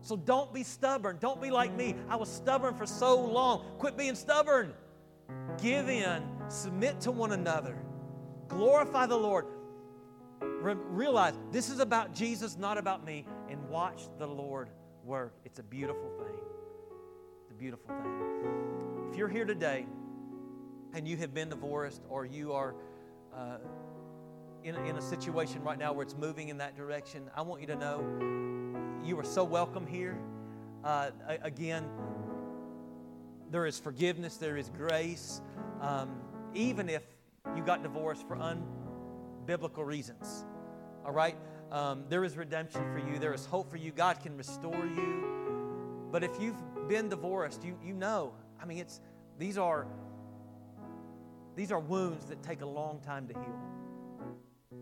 So 0.00 0.16
don't 0.16 0.52
be 0.54 0.62
stubborn. 0.62 1.18
Don't 1.20 1.40
be 1.40 1.50
like 1.50 1.74
me. 1.74 1.96
I 2.08 2.16
was 2.16 2.30
stubborn 2.30 2.74
for 2.74 2.86
so 2.86 3.20
long. 3.20 3.64
Quit 3.78 3.96
being 3.96 4.14
stubborn. 4.14 4.72
Give 5.60 5.88
in, 5.88 6.22
submit 6.48 7.00
to 7.02 7.10
one 7.10 7.32
another, 7.32 7.76
glorify 8.48 9.06
the 9.06 9.16
Lord. 9.16 9.44
Re- 10.40 10.74
realize 10.74 11.34
this 11.50 11.70
is 11.70 11.80
about 11.80 12.14
Jesus, 12.14 12.56
not 12.56 12.78
about 12.78 13.04
me, 13.04 13.26
and 13.48 13.68
watch 13.68 14.02
the 14.18 14.26
Lord 14.26 14.70
work. 15.04 15.34
It's 15.44 15.58
a 15.58 15.62
beautiful 15.62 16.10
thing. 16.18 16.38
It's 17.42 17.50
a 17.50 17.54
beautiful 17.54 17.88
thing. 17.88 19.08
If 19.10 19.16
you're 19.16 19.28
here 19.28 19.44
today 19.44 19.86
and 20.94 21.06
you 21.06 21.16
have 21.16 21.32
been 21.32 21.48
divorced 21.48 22.02
or 22.08 22.26
you 22.26 22.52
are 22.52 22.74
uh, 23.34 23.58
in, 24.64 24.74
in 24.76 24.96
a 24.96 25.02
situation 25.02 25.62
right 25.62 25.78
now 25.78 25.92
where 25.92 26.02
it's 26.02 26.16
moving 26.16 26.48
in 26.48 26.58
that 26.58 26.76
direction, 26.76 27.30
I 27.34 27.42
want 27.42 27.60
you 27.60 27.66
to 27.68 27.76
know 27.76 28.04
you 29.04 29.18
are 29.18 29.24
so 29.24 29.44
welcome 29.44 29.86
here. 29.86 30.18
Uh, 30.84 31.10
again, 31.42 31.88
there 33.50 33.66
is 33.66 33.78
forgiveness, 33.78 34.36
there 34.36 34.56
is 34.56 34.70
grace. 34.70 35.40
Um, 35.80 36.20
even 36.54 36.88
if 36.88 37.02
you 37.56 37.62
got 37.62 37.82
divorced 37.82 38.26
for 38.26 38.36
unbiblical 39.48 39.84
reasons, 39.84 40.44
all 41.04 41.12
right? 41.12 41.36
Um, 41.70 42.04
there 42.08 42.24
is 42.24 42.36
redemption 42.36 42.82
for 42.92 42.98
you, 42.98 43.18
there 43.18 43.34
is 43.34 43.46
hope 43.46 43.70
for 43.70 43.76
you. 43.76 43.90
God 43.90 44.20
can 44.20 44.36
restore 44.36 44.86
you. 44.86 46.08
But 46.10 46.24
if 46.24 46.30
you've 46.40 46.56
been 46.88 47.08
divorced, 47.08 47.64
you, 47.64 47.78
you 47.84 47.92
know, 47.92 48.32
I 48.60 48.64
mean, 48.64 48.78
it's, 48.78 49.00
these 49.38 49.58
are, 49.58 49.86
these 51.56 51.70
are 51.70 51.80
wounds 51.80 52.26
that 52.26 52.42
take 52.42 52.62
a 52.62 52.66
long 52.66 53.00
time 53.00 53.26
to 53.28 53.34
heal. 53.34 53.60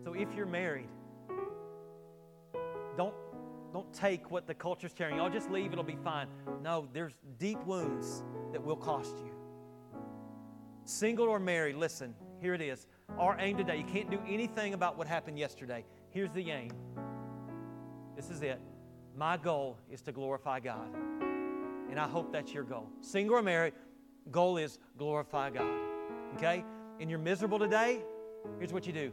So 0.03 0.13
if 0.13 0.33
you're 0.35 0.45
married, 0.45 0.89
don't 2.95 3.13
don't 3.73 3.93
take 3.93 4.31
what 4.31 4.47
the 4.47 4.53
culture's 4.53 4.93
carrying. 4.93 5.19
I'll 5.19 5.29
just 5.29 5.51
leave, 5.51 5.73
it'll 5.73 5.83
be 5.83 5.97
fine. 6.03 6.27
No, 6.63 6.87
there's 6.93 7.13
deep 7.37 7.61
wounds 7.65 8.23
that 8.53 8.63
will 8.63 8.77
cost 8.77 9.13
you. 9.19 9.31
Single 10.85 11.27
or 11.27 11.37
married, 11.37 11.75
listen, 11.75 12.15
here 12.41 12.53
it 12.53 12.61
is. 12.61 12.87
Our 13.17 13.35
aim 13.39 13.57
today, 13.57 13.77
you 13.77 13.83
can't 13.83 14.11
do 14.11 14.19
anything 14.27 14.75
about 14.75 14.95
what 14.95 15.07
happened 15.07 15.39
yesterday. 15.39 15.85
Here's 16.11 16.31
the 16.31 16.51
aim. 16.51 16.71
This 18.15 18.29
is 18.29 18.43
it. 18.43 18.59
My 19.15 19.37
goal 19.37 19.79
is 19.89 20.01
to 20.01 20.11
glorify 20.11 20.59
God. 20.59 20.93
And 21.89 21.99
I 21.99 22.07
hope 22.07 22.31
that's 22.31 22.53
your 22.53 22.63
goal. 22.63 22.87
Single 23.01 23.37
or 23.37 23.41
married, 23.41 23.73
goal 24.29 24.57
is 24.57 24.77
glorify 24.99 25.49
God. 25.49 25.79
Okay? 26.35 26.63
And 26.99 27.09
you're 27.09 27.17
miserable 27.17 27.57
today, 27.57 28.03
here's 28.59 28.73
what 28.73 28.85
you 28.85 28.93
do. 28.93 29.11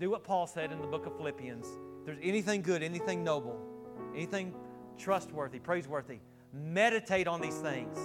Do 0.00 0.10
what 0.10 0.24
Paul 0.24 0.46
said 0.46 0.72
in 0.72 0.80
the 0.80 0.86
book 0.86 1.04
of 1.04 1.14
Philippians. 1.16 1.66
If 2.00 2.06
there's 2.06 2.18
anything 2.22 2.62
good, 2.62 2.82
anything 2.82 3.22
noble, 3.22 3.60
anything 4.14 4.54
trustworthy, 4.96 5.58
praiseworthy, 5.58 6.20
meditate 6.52 7.28
on 7.28 7.42
these 7.42 7.58
things. 7.58 7.98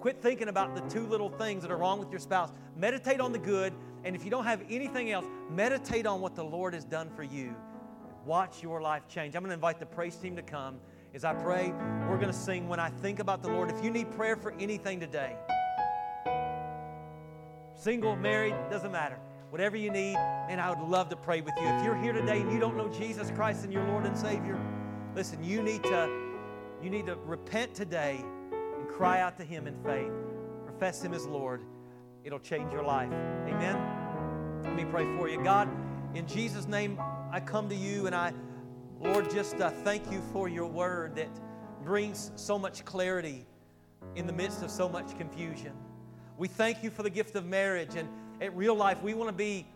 Quit 0.00 0.20
thinking 0.22 0.48
about 0.48 0.74
the 0.74 0.80
two 0.82 1.06
little 1.06 1.28
things 1.28 1.62
that 1.62 1.70
are 1.70 1.76
wrong 1.76 1.98
with 1.98 2.10
your 2.10 2.18
spouse. 2.18 2.50
Meditate 2.76 3.20
on 3.20 3.32
the 3.32 3.38
good, 3.38 3.72
and 4.04 4.16
if 4.16 4.24
you 4.24 4.30
don't 4.30 4.44
have 4.44 4.62
anything 4.68 5.10
else, 5.10 5.26
meditate 5.50 6.06
on 6.06 6.20
what 6.20 6.34
the 6.34 6.44
Lord 6.44 6.74
has 6.74 6.84
done 6.84 7.10
for 7.10 7.22
you. 7.22 7.54
Watch 8.24 8.62
your 8.62 8.80
life 8.80 9.08
change. 9.08 9.34
I'm 9.34 9.42
going 9.42 9.50
to 9.50 9.54
invite 9.54 9.80
the 9.80 9.86
praise 9.86 10.16
team 10.16 10.36
to 10.36 10.42
come. 10.42 10.78
As 11.14 11.24
I 11.24 11.34
pray, 11.34 11.72
we're 12.08 12.16
going 12.16 12.32
to 12.32 12.32
sing 12.32 12.68
When 12.68 12.80
I 12.80 12.88
Think 12.88 13.18
About 13.18 13.42
the 13.42 13.48
Lord. 13.48 13.70
If 13.70 13.84
you 13.84 13.90
need 13.90 14.10
prayer 14.12 14.36
for 14.36 14.52
anything 14.58 15.00
today, 15.00 15.36
single, 17.74 18.16
married, 18.16 18.54
doesn't 18.70 18.92
matter. 18.92 19.18
Whatever 19.50 19.76
you 19.76 19.90
need, 19.90 20.16
and 20.16 20.60
I 20.60 20.70
would 20.70 20.88
love 20.88 21.10
to 21.10 21.16
pray 21.16 21.42
with 21.42 21.54
you. 21.60 21.66
If 21.66 21.84
you're 21.84 21.96
here 21.96 22.12
today 22.12 22.40
and 22.40 22.50
you 22.50 22.58
don't 22.58 22.76
know 22.76 22.88
Jesus 22.88 23.30
Christ 23.32 23.64
and 23.64 23.72
your 23.72 23.86
Lord 23.86 24.06
and 24.06 24.16
Savior, 24.16 24.58
Listen, 25.14 25.44
you 25.44 25.62
need 25.62 25.82
to 25.84 26.10
you 26.82 26.90
need 26.90 27.06
to 27.06 27.16
repent 27.16 27.74
today 27.74 28.24
and 28.50 28.88
cry 28.88 29.20
out 29.20 29.36
to 29.36 29.44
him 29.44 29.66
in 29.66 29.76
faith. 29.84 30.10
Profess 30.64 31.02
him 31.02 31.12
as 31.12 31.26
Lord. 31.26 31.62
It'll 32.24 32.38
change 32.38 32.72
your 32.72 32.84
life. 32.84 33.12
Amen. 33.12 34.62
Let 34.62 34.76
me 34.76 34.84
pray 34.84 35.04
for 35.16 35.28
you. 35.28 35.42
God, 35.42 35.68
in 36.14 36.26
Jesus 36.26 36.66
name, 36.66 37.00
I 37.32 37.40
come 37.40 37.68
to 37.68 37.74
you 37.74 38.06
and 38.06 38.14
I 38.14 38.32
Lord 39.00 39.28
just 39.30 39.60
uh, 39.60 39.70
thank 39.70 40.12
you 40.12 40.22
for 40.32 40.48
your 40.48 40.66
word 40.66 41.16
that 41.16 41.28
brings 41.82 42.30
so 42.36 42.56
much 42.56 42.84
clarity 42.84 43.44
in 44.14 44.28
the 44.28 44.32
midst 44.32 44.62
of 44.62 44.70
so 44.70 44.88
much 44.88 45.18
confusion. 45.18 45.72
We 46.38 46.46
thank 46.46 46.84
you 46.84 46.90
for 46.90 47.02
the 47.02 47.10
gift 47.10 47.34
of 47.34 47.44
marriage 47.44 47.96
and 47.96 48.08
at 48.40 48.56
real 48.56 48.76
life 48.76 49.02
we 49.02 49.14
want 49.14 49.28
to 49.28 49.36
be 49.36 49.66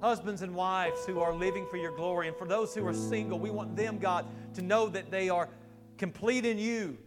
husbands 0.00 0.42
and 0.42 0.54
wives 0.54 1.06
who 1.06 1.20
are 1.20 1.32
living 1.32 1.66
for 1.70 1.76
your 1.76 1.94
glory. 1.94 2.26
And 2.26 2.36
for 2.36 2.48
those 2.48 2.74
who 2.74 2.84
are 2.86 2.94
single, 2.94 3.38
we 3.38 3.50
want 3.50 3.76
them, 3.76 3.98
God, 3.98 4.26
to 4.54 4.62
know 4.62 4.88
that 4.88 5.10
they 5.12 5.28
are 5.28 5.48
complete 5.96 6.44
in 6.44 6.58
you 6.58 6.98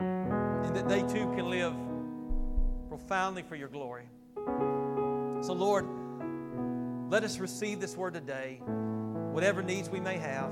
and 0.00 0.74
that 0.74 0.88
they 0.88 1.00
too 1.02 1.30
can 1.34 1.50
live 1.50 1.74
profoundly 3.06 3.42
for 3.42 3.54
your 3.54 3.68
glory. 3.68 4.08
So, 5.42 5.52
Lord, 5.52 5.86
let 7.10 7.22
us 7.22 7.38
receive 7.38 7.78
this 7.78 7.96
word 7.96 8.14
today. 8.14 8.62
Whatever 9.30 9.62
needs 9.62 9.90
we 9.90 10.00
may 10.00 10.16
have, 10.16 10.50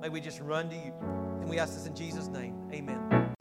may 0.00 0.08
we 0.08 0.20
just 0.20 0.40
run 0.40 0.70
to 0.70 0.74
you. 0.74 0.94
And 1.40 1.50
we 1.50 1.58
ask 1.58 1.74
this 1.74 1.86
in 1.86 1.94
Jesus' 1.94 2.28
name. 2.28 2.56
Amen. 2.72 3.34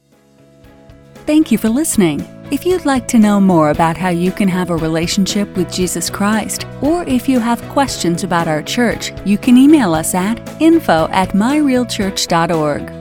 Thank 1.25 1.53
you 1.53 1.57
for 1.57 1.69
listening. 1.69 2.19
If 2.51 2.65
you'd 2.65 2.83
like 2.83 3.07
to 3.09 3.17
know 3.17 3.39
more 3.39 3.69
about 3.69 3.95
how 3.95 4.09
you 4.09 4.31
can 4.31 4.49
have 4.49 4.71
a 4.71 4.75
relationship 4.75 5.55
with 5.55 5.71
Jesus 5.71 6.09
Christ, 6.09 6.65
or 6.81 7.03
if 7.03 7.29
you 7.29 7.39
have 7.39 7.61
questions 7.69 8.25
about 8.25 8.49
our 8.49 8.61
church, 8.61 9.13
you 9.25 9.37
can 9.37 9.55
email 9.55 9.93
us 9.93 10.13
at 10.13 10.61
info 10.61 11.07
at 11.11 11.29
myrealchurch.org. 11.29 13.00